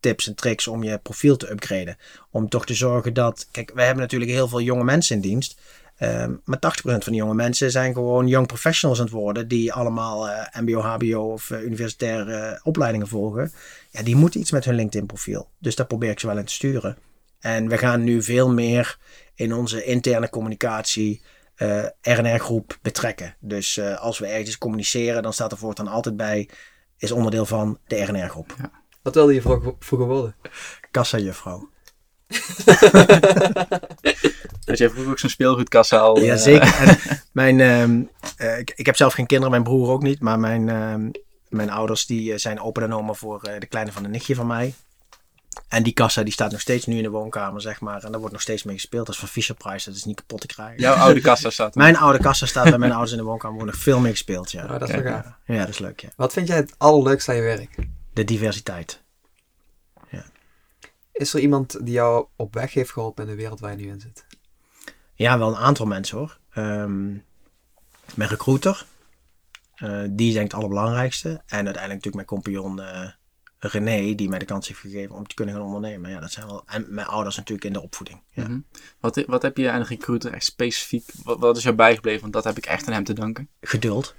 [0.00, 1.96] tips en tricks om je profiel te upgraden.
[2.30, 5.60] Om toch te zorgen dat, kijk, wij hebben natuurlijk heel veel jonge mensen in dienst.
[5.96, 9.48] Ehm, maar 80% van die jonge mensen zijn gewoon young professionals aan het worden.
[9.48, 13.52] Die allemaal eh, MBO, HBO of eh, universitaire opleidingen volgen.
[13.90, 15.48] Ja, die moeten iets met hun LinkedIn profiel.
[15.58, 16.96] Dus daar probeer ik ze wel in te sturen.
[17.40, 18.98] En we gaan nu veel meer
[19.34, 21.22] in onze interne communicatie
[21.54, 23.36] eh, RNR-groep betrekken.
[23.40, 26.48] Dus als we ergens communiceren, dan staat er voortaan altijd bij,
[26.98, 28.54] is onderdeel van de RNR-groep.
[29.02, 30.36] Wat wilde je vroeger vroeger worden?
[30.90, 31.68] Kassa-juffrouw.
[34.64, 36.20] Dus jij vroeg ook zo'n speelgoedkassa al.
[36.20, 36.74] Ja, eh, zeker.
[36.74, 36.98] En
[37.32, 38.02] mijn, ehm,
[38.36, 40.20] eh, ik, ik heb zelf geen kinderen, mijn broer ook niet.
[40.20, 41.10] Maar mijn, ehm,
[41.54, 44.34] mijn ouders die eh, zijn open en oma voor eh, de kleine van een nichtje
[44.34, 44.74] van mij.
[45.68, 48.02] En die kassa die staat nog steeds nu in de woonkamer, zeg maar.
[48.02, 49.06] En daar wordt nog steeds mee gespeeld.
[49.06, 50.80] Dat is van Fisher Price, dat is niet kapot te krijgen.
[50.80, 51.80] Jouw oude kassa staat er.
[51.80, 53.56] Mijn oude kassa staat bij mijn ouders in de woonkamer.
[53.56, 54.64] wordt nog veel mee gespeeld, ja.
[54.64, 55.26] Oh, dat is gaaf.
[55.46, 56.08] Ja, dat is leuk, ja.
[56.16, 57.76] Wat vind jij het allerleukste aan je werk?
[58.12, 59.02] De diversiteit.
[61.14, 63.88] Is er iemand die jou op weg heeft geholpen in de wereld waar je nu
[63.88, 64.26] in zit?
[65.14, 66.38] Ja, wel een aantal mensen hoor.
[66.50, 67.06] Ehm,
[68.14, 68.86] mijn recruiter.
[69.74, 71.28] eh, die is denk ik het allerbelangrijkste.
[71.28, 73.08] En uiteindelijk natuurlijk mijn compagnon eh,
[73.58, 76.10] René, die mij de kans heeft gegeven om te kunnen gaan ondernemen.
[76.10, 76.62] Ja, dat zijn wel.
[76.66, 78.22] En mijn ouders natuurlijk in de opvoeding.
[78.30, 78.42] Ja.
[78.48, 78.58] Mhm.
[79.00, 82.20] wat, wat heb je aan een recruiter echt specifiek, wat, wat is jou bijgebleven?
[82.20, 83.48] Want dat heb ik echt aan hem te danken.
[83.60, 84.14] Geduld.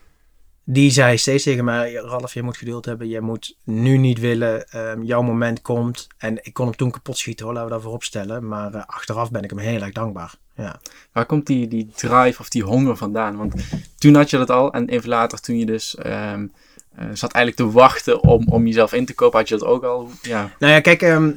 [0.67, 3.07] Die zei steeds tegen mij, Ralf, je moet geduld hebben.
[3.07, 4.67] Je moet nu niet willen.
[4.69, 6.07] ehm, jouw moment komt.
[6.17, 8.47] En ik kon hem toen kapot schieten hoor, laten we dat voorop stellen.
[8.47, 10.33] Maar eh, achteraf ben ik hem heel erg dankbaar.
[10.55, 10.79] Ja.
[11.11, 13.37] Waar komt die, die drive of die honger vandaan?
[13.37, 13.53] Want
[13.97, 16.47] toen had je dat al en even later toen je dus ehm,
[16.95, 19.83] eh, zat eigenlijk te wachten om, om jezelf in te kopen, had je dat ook
[19.83, 20.09] al?
[20.21, 21.31] Ja, Nou ja, kijk, ehm,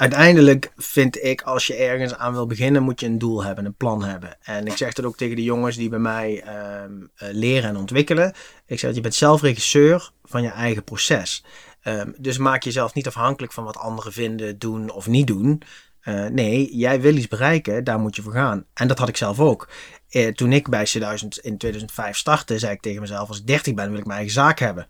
[0.00, 3.74] uiteindelijk vind ik als je ergens aan wil beginnen, moet je een doel hebben, een
[3.74, 4.36] plan hebben.
[4.42, 7.76] En ik zeg dat ook tegen de jongens die bij mij ehm, eh, leren en
[7.76, 8.34] ontwikkelen.
[8.66, 11.44] Ik zeg, je bent zelf regisseur van je eigen proces.
[11.82, 15.62] Ehm, dus maak jezelf niet afhankelijk van wat anderen vinden, doen of niet doen.
[16.00, 18.64] Eh, nee, jij wil iets bereiken, daar moet je voor gaan.
[18.74, 19.68] En dat had ik zelf ook.
[20.08, 23.74] Eh, toen ik bij C1000 in 2005 startte, zei ik tegen mezelf: als ik 30
[23.74, 24.86] ben, wil ik mijn eigen zaak hebben.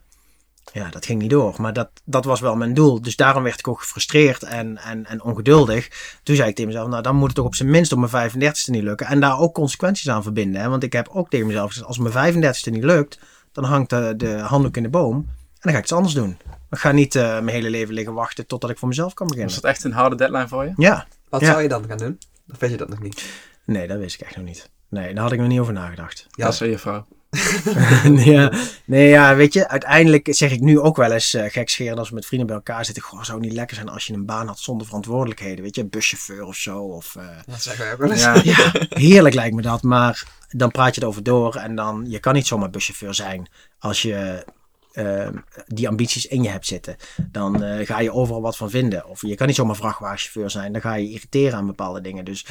[0.72, 1.54] Ja, dat ging niet door.
[1.58, 3.02] Maar dat, dat was wel mijn doel.
[3.02, 5.88] Dus daarom werd ik ook gefrustreerd en, en, en ongeduldig.
[6.22, 8.30] Toen zei ik tegen mezelf, nou dan moet het toch op zijn minst op mijn
[8.30, 9.06] 35ste niet lukken.
[9.06, 10.60] En daar ook consequenties aan verbinden.
[10.60, 10.68] Hè?
[10.68, 13.18] Want ik heb ook tegen mezelf gezegd, als mijn 35ste niet lukt,
[13.52, 15.16] dan hangt de, de handdoek in de boom.
[15.16, 15.26] En
[15.60, 16.38] dan ga ik iets anders doen.
[16.70, 19.52] Ik ga niet eh, mijn hele leven liggen wachten totdat ik voor mezelf kan beginnen.
[19.52, 20.72] was dat echt een harde deadline voor je?
[20.76, 21.46] Ja, Wat Ja.
[21.46, 22.18] zou je dan gaan doen?
[22.52, 23.24] Of weet je dat nog niet?
[23.64, 24.70] nee, dat wist ik echt nog niet.
[24.88, 26.26] Nee, daar had ik nog niet over nagedacht.
[26.30, 26.44] Ja.
[26.44, 27.06] Dat is je vrouw.
[28.33, 28.53] ja,
[28.85, 32.14] nee, ja, weet je, uiteindelijk zeg ik nu ook wel eens uh, gekscherend als we
[32.14, 33.03] met vrienden bij elkaar zitten.
[33.03, 35.62] Goh, zou het niet lekker zijn als je een baan had zonder verantwoordelijkheden.
[35.64, 36.78] Weet je, een buschauffeur of zo.
[36.78, 38.22] Of, eh, Dat zeggen wij ook wel eens.
[38.22, 39.83] Ja, ja, heerlijk lijkt me dat.
[39.83, 43.49] Maar dan praat je het over door en dan, je kan niet zomaar buschauffeur zijn
[43.78, 44.45] als je
[44.93, 45.28] eh,
[45.66, 46.97] die ambities in je hebt zitten.
[47.31, 49.07] Dan eh, ga je overal wat van vinden.
[49.07, 50.72] Of je kan niet zomaar vrachtwagenchauffeur zijn.
[50.72, 52.24] Dan ga je irriteren aan bepaalde dingen.
[52.24, 52.47] Dus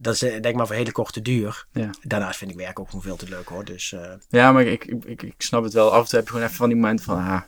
[0.00, 1.66] dat is eh, denk maar voor hele korte duur.
[1.72, 1.90] Ja.
[2.02, 3.64] Daarnaast vind ik werk ook gewoon veel te leuk hoor.
[3.64, 5.92] Dus eh, ja maar ik, ik, ik, ik snap het wel.
[5.92, 7.40] Af en toe heb je gewoon even van die momenten van, ah,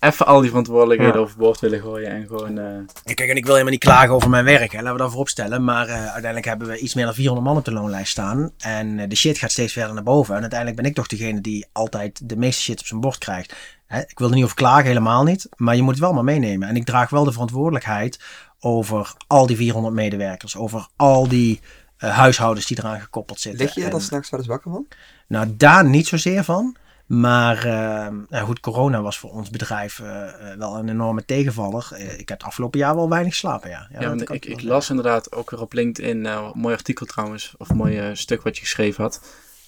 [0.00, 1.20] even, al die verantwoordelijkheden Ja.
[1.20, 2.58] overboord willen gooien en gewoon...
[2.58, 4.76] eh, Kijk, en ik wil helemaal niet klagen over mijn werk, hè.
[4.78, 5.64] laten we dat voorop stellen.
[5.64, 8.50] Maar uiteindelijk hebben we iets meer dan 400 man op de loonlijst staan.
[8.58, 10.34] En de shit gaat steeds verder naar boven.
[10.34, 13.54] En uiteindelijk ben ik toch degene die altijd de meeste shit op zijn bord krijgt.
[13.86, 15.48] Hè, ik wil er niet over klagen, helemaal niet.
[15.56, 16.68] Maar je moet het wel maar meenemen.
[16.68, 18.20] En ik draag wel de verantwoordelijkheid
[18.60, 20.56] over al die 400 medewerkers.
[20.56, 21.60] Over al die
[22.00, 23.60] eh, huishoudens die eraan gekoppeld zitten.
[23.64, 24.86] Lig je er En- dan s'nachts wel eens wakker van?
[25.26, 26.76] nou, daar niet zozeer van.
[27.06, 30.22] Maar eh, nou goed, corona was voor ons bedrijf eh,
[30.58, 31.88] wel een enorme tegenvaller.
[31.92, 33.88] Eh, ik heb het afgelopen jaar wel weinig slapen, ja.
[34.00, 37.68] Ja, ik, ik las inderdaad ook weer op LinkedIn, eh, een mooi artikel trouwens, of
[37.68, 39.20] een mooi stuk wat je geschreven had.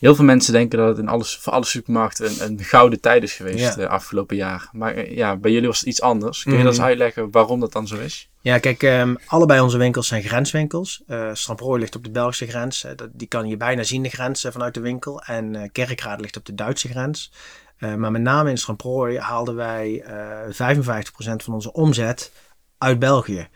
[0.02, 3.22] Heel veel mensen denken dat het in alles, voor alle supermarkten een, een gouden tijd
[3.22, 3.76] is geweest Ja.
[3.82, 4.68] eh, afgelopen jaar.
[4.72, 6.42] Maar eh, ja, bij jullie was het iets anders.
[6.42, 6.66] Kun je Mhm.
[6.66, 8.30] dat eens uitleggen waarom dat dan zo is?
[8.40, 11.02] Ja, kijk, ehm, allebei onze winkels zijn grenswinkels.
[11.06, 12.80] Eh Stamprooi ligt op de Belgische grens.
[12.96, 15.22] dat, die kan je bijna zien, de grens vanuit de winkel.
[15.22, 17.32] En eh Kerkrade ligt op de Duitse grens.
[17.78, 22.32] Maar met name in Stamprooi haalden wij eh 55% van onze omzet
[22.78, 23.48] uit België.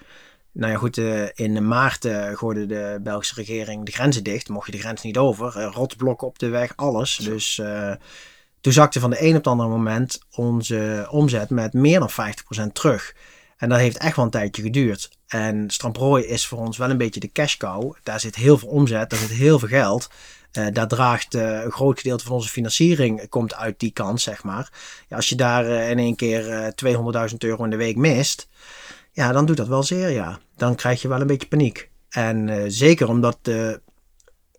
[0.56, 4.48] Nou ja, goed, eh, in maart eh, gooide de Belgische regering de grenzen dicht.
[4.48, 5.56] Mocht je de grens niet over.
[5.56, 7.16] Eh, rotblokken op de weg, alles.
[7.16, 7.62] Dus
[8.60, 12.74] toen zakte van de een op het andere moment onze omzet met meer dan 50%
[12.74, 13.14] terug.
[13.56, 15.10] En dat heeft echt wel een tijdje geduurd.
[15.26, 17.94] En Stramprooi is voor ons wel een beetje de cash cow.
[18.02, 20.08] Daar zit heel veel omzet, daar zit heel veel geld.
[20.72, 24.70] Daar draagt een groot gedeelte van onze financiering komt uit die kant, zeg maar.
[25.08, 28.48] Ja, als je daar eh, in één keer eh 200.000 euro in de week mist,
[29.16, 30.38] ja, dan doet dat wel zeer, ja.
[30.56, 31.90] Dan krijg je wel een beetje paniek.
[32.08, 33.80] En eh, zeker omdat de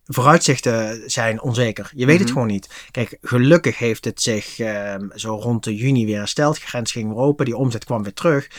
[0.05, 1.91] vooruitzichten zijn onzeker.
[1.95, 2.33] Je weet het Mhm.
[2.33, 2.69] gewoon niet.
[2.91, 6.55] Kijk, gelukkig heeft het zich ehm, zo rond de juni weer hersteld.
[6.55, 8.49] De grens ging weer open, die omzet kwam weer terug.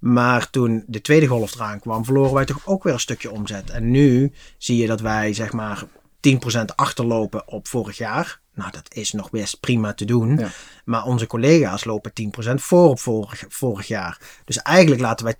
[0.00, 3.70] Maar toen de tweede golf eraan kwam, verloren wij toch ook weer een stukje omzet.
[3.70, 5.84] En nu zie je dat wij zeg maar
[6.20, 8.40] 10% achterlopen op vorig jaar.
[8.58, 10.36] Nou, dat is nog best prima te doen.
[10.38, 10.48] Ja.
[10.84, 12.12] Maar onze collega's lopen
[12.50, 14.18] 10% voor op vorig, vorig jaar.
[14.44, 15.34] Dus eigenlijk laten wij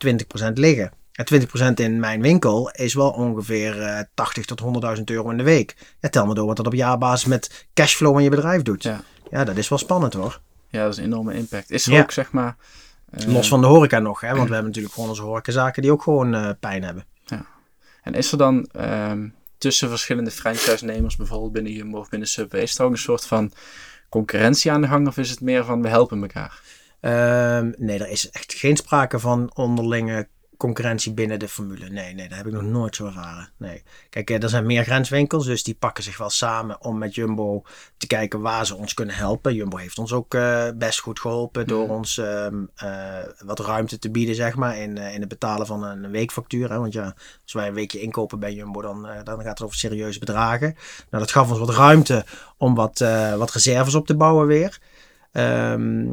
[0.48, 0.92] 20% liggen.
[1.12, 1.26] En
[1.70, 4.60] 20% in mijn winkel is wel ongeveer eh 80 tot
[4.96, 5.76] 100.000 euro in de week.
[6.00, 8.82] Ja, tel me door wat dat op jaarbasis met cashflow in je bedrijf doet.
[8.82, 9.00] Ja.
[9.30, 10.40] Ja, dat is wel spannend hoor.
[10.68, 11.70] Ja, dat is een enorme impact.
[11.70, 12.00] Is er Ja.
[12.02, 12.56] ook, zeg maar...
[13.10, 14.28] eh, Los van de horeca nog, hè?
[14.28, 17.04] want we hebben natuurlijk gewoon onze horecazaken die ook gewoon eh, pijn hebben.
[18.02, 19.28] En is er dan ehm,
[19.58, 23.52] tussen verschillende franchise-nemers, bijvoorbeeld binnen Jumbo of binnen Subway, is er ook een soort van
[24.08, 25.06] concurrentie aan de gang?
[25.06, 26.60] Of is het meer van we helpen elkaar?
[27.00, 30.28] Ehm, nee, er is echt geen sprake van onderlinge
[30.58, 31.88] concurrentie binnen de formule.
[31.88, 33.48] Nee, nee, dat heb ik nog nooit zo ervaren.
[33.56, 33.82] Nee.
[34.10, 37.62] Kijk, eh, er zijn meer grenswinkels, dus die pakken zich wel samen om met Jumbo
[37.96, 39.54] te kijken waar ze ons kunnen helpen.
[39.54, 41.92] Jumbo heeft ons ook eh, best goed geholpen door Mhm.
[41.94, 46.10] ons ehm, eh, wat ruimte te bieden, zeg maar, in, in het betalen van een
[46.10, 46.70] weekfactuur.
[46.70, 46.78] Hè?
[46.78, 50.18] Want ja, als wij een weekje inkopen bij Jumbo, dan, dan gaat het over serieuze
[50.18, 50.74] bedragen.
[51.10, 52.24] Nou, dat gaf ons wat ruimte
[52.56, 52.98] om wat,
[53.36, 54.78] wat reserves op te bouwen weer.
[55.32, 56.06] Ehm,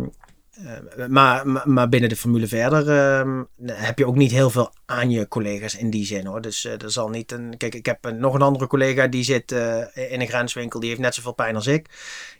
[0.56, 5.10] Eh, maar, maar, binnen de formule verder ehm, heb je ook niet heel veel aan
[5.10, 6.41] je collega's in die zin hoor.
[6.41, 7.58] Dus eh, er zal niet een.
[7.58, 9.78] Kijk, ik heb een- nog een andere collega die zit eh,
[10.12, 11.89] in een grenswinkel, die heeft net zoveel pijn als ik.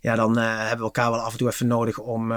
[0.02, 2.32] Ja, dan hebben we elkaar wel af en toe even nodig om.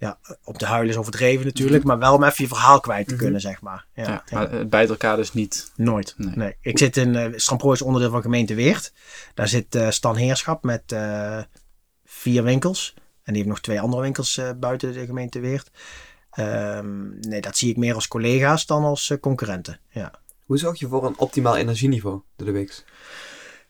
[0.00, 3.14] ja, op de huilen is overdreven natuurlijk, maar wel om even je verhaal kwijt te
[3.14, 3.22] Mhm.
[3.22, 3.86] kunnen, zeg maar.
[3.94, 5.72] Ja, maar elkaar dus niet.
[5.76, 6.14] Nooit.
[6.16, 6.32] Nee.
[6.36, 6.56] Nee.
[6.60, 7.32] Ik zit in.
[7.36, 8.92] Stamprooi is onderdeel van gemeente Weert.
[9.34, 10.96] Daar zit eh Stan Heerschap met
[12.04, 12.94] vier winkels.
[13.28, 15.70] En die heeft nog twee andere winkels eh, buiten de gemeente Weert.
[16.30, 19.80] Ehm, nee, dat zie ik meer als collega's dan als eh, concurrenten.
[19.88, 20.12] Ja,
[20.44, 22.84] Hoe zorg je voor een optimaal energieniveau door de week?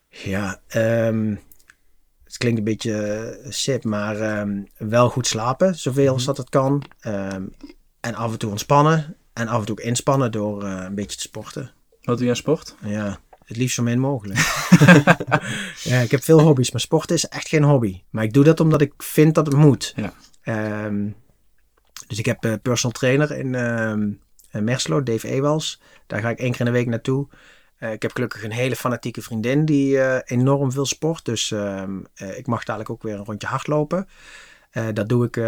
[0.09, 1.35] ja ehm,
[2.25, 6.49] het klinkt een beetje eh, sip, maar ehm, wel goed slapen, zoveel als dat het
[6.49, 6.83] kan.
[7.01, 7.43] Ehm,
[8.01, 9.17] en af en toe ontspannen.
[9.33, 11.71] En af en toe ook inspannen door eh, een beetje te sporten.
[12.03, 12.75] Wat doe je aan sport?
[12.85, 14.38] Ja, het liefst zo min mogelijk.
[15.82, 18.03] ja, ik heb veel hobby's, maar sporten is echt geen hobby.
[18.11, 19.92] Maar ik doe dat omdat ik vind dat het moet.
[19.96, 20.12] Ja.
[20.42, 21.09] Ehm,
[22.07, 23.55] dus ik heb een personal trainer in
[24.51, 25.80] in Merslo, Dave Ewals.
[26.07, 27.28] Daar ga ik één keer in de week naartoe.
[27.76, 31.24] Eh, ik heb gelukkig een hele fanatieke vriendin die eh, enorm veel sport.
[31.24, 34.09] Dus ehm, eh, ik mag dadelijk ook weer een rondje hardlopen.
[34.70, 35.40] Eh, dat doe ik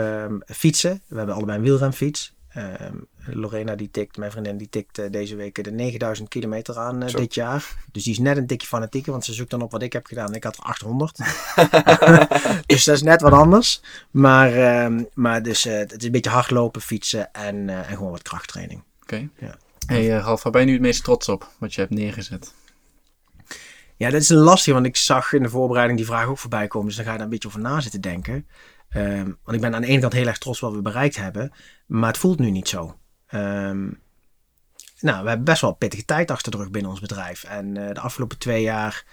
[0.47, 1.03] fietsen.
[1.07, 2.35] We hebben allebei een wielrenfiets.
[2.51, 7.03] Ehm, Lorena die tikt, mijn vriendin die tikt eh, deze week de 9000 kilometer aan
[7.03, 7.75] eh, dit jaar.
[7.93, 10.07] Dus die is net een tikje fanatieker, want ze zoekt dan op wat ik heb
[10.07, 10.35] gedaan.
[10.35, 11.19] Ik had er 800.
[12.67, 13.81] dus dat is net wat anders.
[14.11, 18.23] Maar, ehm, maar dus, eh, het is een beetje hardlopen, fietsen en, en gewoon wat
[18.23, 18.83] krachttraining.
[19.03, 19.29] Oké.
[19.39, 19.57] Ja.
[19.87, 21.49] Hey Ralf, waar ben je nu het meest trots op?
[21.59, 22.55] Wat je hebt neergezet?
[23.97, 26.67] Ja, dat is een lastig, want ik zag in de voorbereiding die vraag ook voorbij
[26.67, 26.87] komen.
[26.87, 28.47] Dus dan ga je daar een beetje over na zitten denken.
[28.91, 31.53] Ehm, want ik ben aan de ene kant heel erg trots wat we bereikt hebben.
[31.87, 32.99] Maar het voelt nu niet zo.
[33.27, 33.91] Ehm,
[35.01, 37.45] nou, we hebben best wel pittige tijd achter de rug binnen ons bedrijf.
[37.45, 39.05] En eh, de afgelopen twee jaar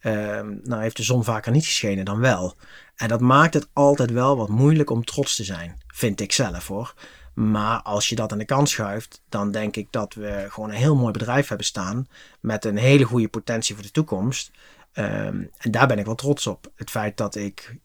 [0.00, 2.56] ehm, nou, heeft de zon vaker niet geschenen dan wel.
[2.96, 5.78] En dat maakt het altijd wel wat moeilijk om trots te zijn.
[5.86, 6.94] Vind ik zelf hoor.
[7.34, 10.76] Maar als je dat aan de kant schuift, dan denk ik dat we gewoon een
[10.76, 12.08] heel mooi bedrijf hebben staan.
[12.40, 14.50] Met een hele goede potentie voor de toekomst.
[14.92, 16.72] En daar ben ik wel trots op.
[16.74, 17.76] Het feit dat ik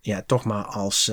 [0.00, 1.10] ja, toch maar als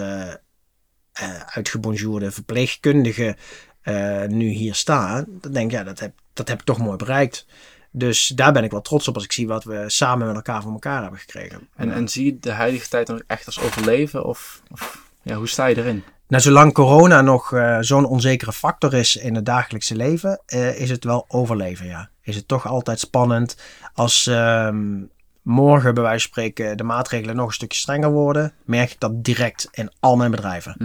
[1.18, 3.38] eh, uitgebonjourde verpleegkundige
[3.82, 5.26] eh, nu hier sta.
[5.28, 7.46] Dan denk ik, ja, dat heb, dat heb ik toch mooi bereikt.
[7.92, 10.62] Dus daar ben ik wel trots op als ik zie wat we samen met elkaar
[10.62, 11.70] voor elkaar hebben gekregen.
[11.76, 14.26] En, en zie je de huidige tijd ook echt als overleven?
[14.26, 16.04] Of, of ja, hoe sta je erin?
[16.28, 20.42] Nou, zolang corona nog zo'n onzekere factor is in het dagelijkse leven,
[20.76, 22.10] is het wel overleven, ja.
[22.22, 23.58] Is het toch altijd spannend
[23.94, 25.04] als ehm,
[25.48, 29.24] morgen bij wijze van spreken de maatregelen nog een stukje strenger worden, merk ik dat
[29.24, 30.76] direct in al mijn bedrijven.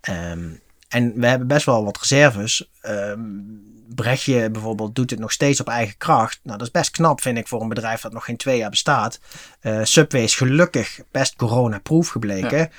[0.00, 0.48] Ehm,
[0.88, 2.70] en we hebben best wel wat reserves.
[2.80, 3.20] Ehm
[3.94, 6.40] Brechtje bijvoorbeeld doet het nog steeds op eigen kracht.
[6.42, 8.70] Nou, dat is best knap, vind ik, voor een bedrijf dat nog geen twee jaar
[8.70, 9.20] bestaat.
[9.60, 12.70] Eh, Subway is gelukkig best corona-proof gebleken.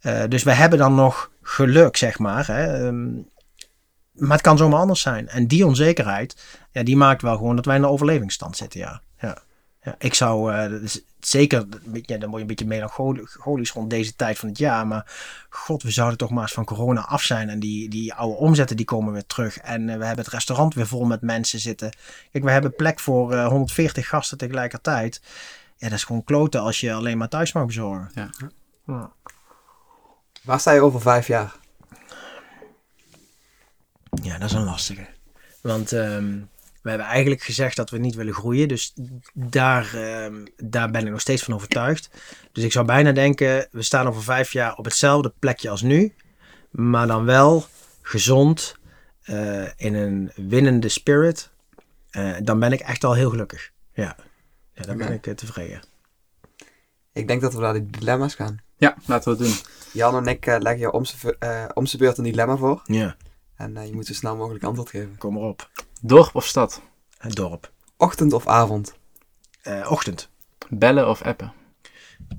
[0.00, 2.46] Eh, dus we hebben dan nog geluk, zeg maar.
[2.46, 2.86] Hè.
[2.86, 3.14] Ehm,
[4.12, 5.28] maar het kan zomaar anders zijn.
[5.28, 9.02] En die onzekerheid, ja, die maakt wel gewoon dat wij in de overlevingsstand zitten, ja.
[9.20, 9.38] ja.
[9.82, 13.90] Ja ik zou, eh, dat is zeker, ja, dan word je een beetje melancholisch rond
[13.90, 14.86] deze tijd van het jaar.
[14.86, 15.12] Maar
[15.48, 17.48] god, we zouden toch maar eens van corona af zijn.
[17.48, 19.58] En die, die oude omzetten, die komen weer terug.
[19.58, 21.90] En eh, we hebben het restaurant weer vol met mensen zitten.
[22.32, 25.20] Kijk, we hebben plek voor eh, 140 gasten tegelijkertijd.
[25.76, 28.10] Ja, dat is gewoon kloten als je alleen maar thuis mag bezorgen.
[28.14, 28.30] Ja.
[28.86, 29.12] Ja.
[30.42, 31.54] Waar sta je over vijf jaar?
[34.22, 35.06] Ja, dat is een lastige.
[35.60, 36.38] Want ehm,
[36.82, 38.68] we hebben eigenlijk gezegd dat we niet willen groeien.
[38.68, 38.92] Dus
[39.32, 42.10] daar, ehm, daar ben ik nog steeds van overtuigd.
[42.52, 46.14] Dus ik zou bijna denken, we staan over vijf jaar op hetzelfde plekje als nu.
[46.70, 47.66] Maar dan wel
[48.02, 48.76] gezond,
[49.22, 51.50] eh, in een winnende spirit.
[52.10, 53.70] Eh, dan ben ik echt al heel gelukkig.
[53.92, 54.16] Ja,
[54.72, 55.82] ja dan ben ik eh, tevreden.
[57.12, 58.58] Ik denk dat we naar de dilemma's gaan.
[58.76, 59.58] Ja, laten we het doen.
[59.92, 61.04] Jan en ik leggen je om
[61.38, 62.82] eh, z'n beurt een dilemma voor.
[62.84, 63.16] Ja,
[63.56, 65.18] En eh, je moet zo snel mogelijk antwoord geven.
[65.18, 65.70] kom maar op.
[66.00, 66.82] Dorp of stad?
[67.18, 67.72] Het dorp.
[67.96, 68.94] Ochtend of avond?
[69.62, 70.28] Eh, ochtend.
[70.68, 71.52] Bellen of appen?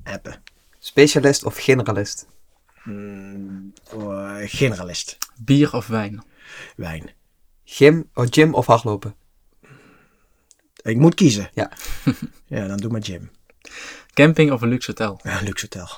[0.04, 0.42] Appen.
[0.78, 2.26] Specialist of generalist?
[2.84, 5.18] Mm, oh, generalist.
[5.40, 6.24] Bier of wijn?
[6.76, 7.10] Wijn.
[7.64, 9.14] Gym, of gym of hardlopen?
[10.82, 11.50] Ik moet kiezen.
[11.54, 11.72] Ja.
[12.46, 13.30] ja, dan doe maar gym.
[14.14, 15.20] Camping of een luxe hotel?
[15.22, 15.88] Ja, luxe hotel.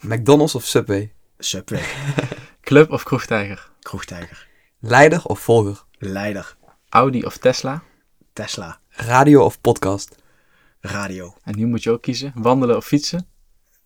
[0.00, 1.12] McDonald's of Subway?
[1.38, 1.84] Subway.
[2.60, 3.70] Club of kroegtijger?
[3.80, 4.46] Kroegtijger.
[4.78, 5.84] Leider of volger?
[5.98, 6.55] Leider.
[6.96, 7.82] Audi of Tesla?
[8.32, 8.80] Tesla.
[8.88, 10.14] Radio of podcast?
[10.80, 11.34] Radio.
[11.44, 12.32] En nu moet je ook kiezen.
[12.34, 13.26] Wandelen of fietsen?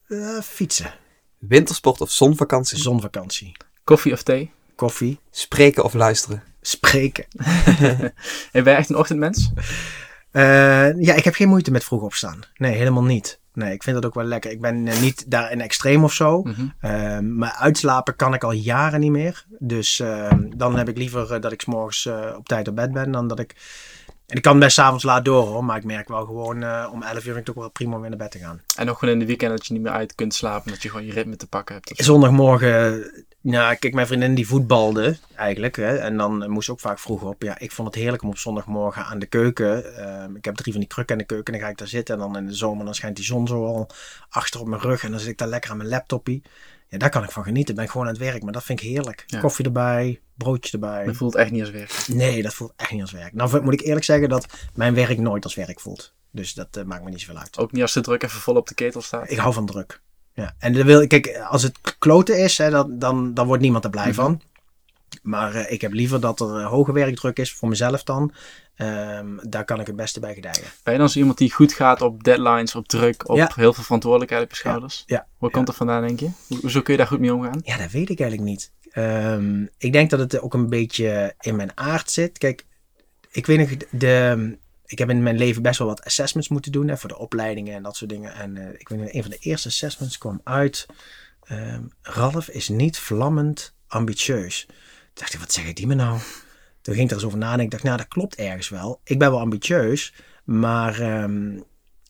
[0.09, 0.95] Eh, fietsen.
[1.39, 2.79] Wintersport of zonvakantie?
[2.79, 3.57] Zonvakantie.
[3.85, 4.53] Koffie of thee?
[4.75, 5.21] Koffie.
[5.31, 6.43] Spreken of luisteren?
[6.61, 7.27] Spreken.
[8.53, 9.53] En ben je echt een ochtendmens?
[10.31, 12.41] Eh, ja, ik heb geen moeite met vroeg opstaan.
[12.55, 13.40] Nee, helemaal niet.
[13.55, 14.51] Nee, ik vind dat ook wel lekker.
[14.51, 16.43] Ik ben eh, niet daar in extreem of zo.
[16.43, 16.67] Mhm.
[16.81, 19.45] Ehm, maar uitslapen kan ik al jaren niet meer.
[19.59, 22.77] Dus ehm, dan heb ik liever eh, dat ik 's morgens eh, op tijd op
[22.77, 23.55] bed ben dan dat ik...
[24.27, 25.65] En ik kan best 's avonds laat door hoor.
[25.65, 26.57] Maar ik merk wel gewoon
[26.93, 28.61] om 11 uur vind ik het ook wel prima om weer naar bed te gaan.
[28.77, 30.71] En ook gewoon in de weekend dat je niet meer uit kunt slapen.
[30.71, 32.05] Dat je gewoon je ritme te pakken hebt.
[32.05, 35.77] Zondagmorgen, nou kijk, mijn vriendin die voetbalde eigenlijk.
[35.77, 37.43] Hè, en dan moest ze ook vaak vroeg op.
[37.43, 39.97] Ja, ik vond het heerlijk om op zondagmorgen aan de keuken.
[39.97, 41.47] ehm, ik heb drie van die krukken aan de keuken.
[41.47, 42.15] En dan ga ik daar zitten.
[42.15, 43.89] En dan in de zomer dan schijnt die zon zo al
[44.29, 45.05] achter op mijn rug.
[45.05, 46.43] En dan zit ik daar lekker aan mijn laptopie.
[46.89, 47.75] Ja, daar kan ik van genieten.
[47.75, 48.43] Ben ik gewoon aan het werk.
[48.43, 49.25] Maar dat vind ik heerlijk.
[49.27, 49.41] Ja.
[49.41, 51.05] Koffie erbij, broodje erbij.
[51.05, 52.05] Dat voelt echt niet als werk.
[52.09, 53.33] Nee, dat voelt echt niet als werk.
[53.33, 56.15] Nou moet ik eerlijk zeggen dat mijn werk nooit als werk voelt.
[56.31, 57.59] Dus dat eh, maakt me niet zoveel uit.
[57.59, 59.31] Ook niet als de druk even vol op de ketel staat.
[59.31, 60.01] Ik hou van druk.
[60.41, 60.55] Ja.
[60.59, 63.91] En dan wil, kijk, als het kloten is, hè, dan, dan, dan wordt niemand er
[63.91, 64.41] blij van.
[65.23, 68.33] Maar eh, ik heb liever dat er eh, hoge werkdruk is, voor mezelf dan.
[68.77, 70.65] Ehm, daar kan ik het beste bij gedijen.
[70.83, 73.51] Ben je dan zo iemand die goed gaat op deadlines, op druk, op Ja.
[73.55, 75.03] heel veel verantwoordelijkheid op je schouders?
[75.07, 75.27] Ja.
[75.39, 76.31] Waar komt dat vandaan, denk je?
[76.49, 77.61] Ho- Hoezo kun je daar goed mee omgaan?
[77.65, 78.71] Ja, dat weet ik eigenlijk niet.
[78.91, 82.39] Ehm, ik denk dat het ook een beetje in mijn aard zit.
[82.39, 82.65] Kijk,
[83.31, 84.57] ik weet nog, de,
[84.91, 87.75] ik heb in mijn leven best wel wat assessments moeten doen hè, voor de opleidingen
[87.75, 88.35] en dat soort dingen.
[88.35, 90.87] En eh, ik weet een van de eerste assessments kwam uit.
[91.43, 94.65] ehm, Ralf is niet vlammend ambitieus.
[94.67, 94.75] Toen
[95.15, 96.19] dacht ik, wat zeg ik die me nou?
[96.81, 97.65] Toen ging ik er eens over nadenken.
[97.65, 99.01] Ik dacht, nou, dat klopt ergens wel.
[99.05, 100.15] Ik ben wel ambitieus,
[100.45, 101.61] maar ehm,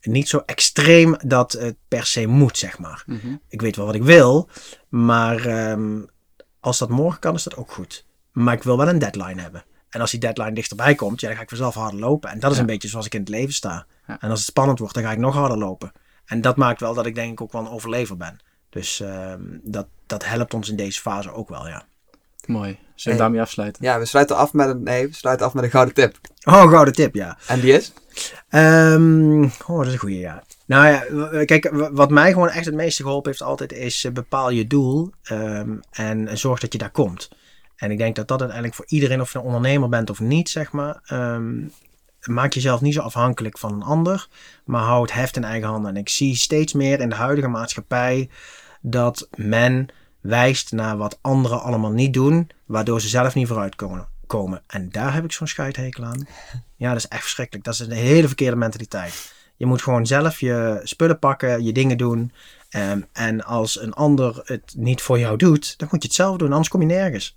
[0.00, 3.02] niet zo extreem dat het per se moet, zeg maar.
[3.06, 3.34] Mhm.
[3.48, 4.48] Ik weet wel wat ik wil,
[4.88, 6.00] maar ehm,
[6.60, 8.04] als dat morgen kan, is dat ook goed.
[8.32, 9.64] Maar ik wil wel een deadline hebben.
[9.90, 12.30] En als die deadline dichterbij komt, ja, dan ga ik vanzelf harder lopen.
[12.30, 12.62] En dat is Ja.
[12.62, 13.86] een beetje zoals ik in het leven sta.
[14.06, 14.16] Ja.
[14.20, 15.92] En als het spannend wordt, dan ga ik nog harder lopen.
[16.26, 18.38] En dat maakt wel dat ik denk ik ook wel een overlever ben.
[18.70, 21.82] Dus ehm, dat, dat helpt ons in deze fase ook wel, ja.
[22.46, 22.68] Mooi.
[22.70, 23.16] Zullen we Hey.
[23.16, 23.84] daarmee afsluiten?
[23.84, 26.16] Ja, we sluiten af met een, nee, we sluiten af met een gouden tip.
[26.44, 27.38] Oh, een gouden tip, ja.
[27.46, 27.92] En die is?
[28.48, 30.42] Ehm, oh, dat is een goede, ja.
[30.66, 34.50] Nou ja, kijk, wat mij gewoon echt het meeste geholpen heeft altijd is eh, bepaal
[34.50, 37.28] je doel ehm, en zorg dat je daar komt.
[37.80, 40.48] En ik denk dat dat uiteindelijk voor iedereen, of je een ondernemer bent of niet,
[40.48, 41.64] zeg maar, ehm,
[42.24, 44.28] maak jezelf niet zo afhankelijk van een ander,
[44.64, 45.90] maar hou het heft in eigen handen.
[45.90, 48.28] En ik zie steeds meer in de huidige maatschappij
[48.80, 49.88] dat men
[50.20, 54.08] wijst naar wat anderen allemaal niet doen, waardoor ze zelf niet vooruit komen.
[54.26, 54.62] komen.
[54.66, 56.26] En daar heb ik zo'n scheidhekel aan.
[56.76, 57.64] Ja, dat is echt verschrikkelijk.
[57.64, 59.34] Dat is een hele verkeerde mentaliteit.
[59.56, 62.32] Je moet gewoon zelf je spullen pakken, je dingen doen.
[62.68, 66.36] Ehm, en als een ander het niet voor jou doet, dan moet je het zelf
[66.36, 67.34] doen, anders kom je nergens.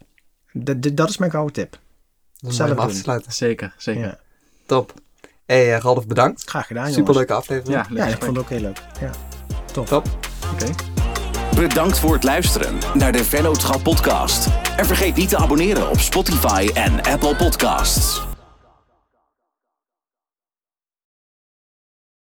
[0.63, 1.77] D- d- dat is mijn gouden tip.
[2.39, 2.95] Dat is Zelf mooi om af doen.
[2.97, 3.33] te sluiten.
[3.33, 4.01] Zeker, zeker.
[4.01, 4.17] Ja.
[4.65, 4.93] Top.
[5.45, 6.43] hey, eh, Ralf, bedankt.
[6.45, 6.99] Graag gedaan, jongens.
[6.99, 7.87] Superleuke aflevering.
[7.89, 8.81] Ja, Ja, ik vond het ook heel leuk.
[9.01, 9.09] Ja.
[9.73, 10.03] Top.
[10.53, 10.65] Oké.
[11.55, 14.47] Bedankt voor het luisteren naar de Vennootschap podcast.
[14.77, 18.21] En vergeet niet te abonneren op Spotify en Apple Podcasts.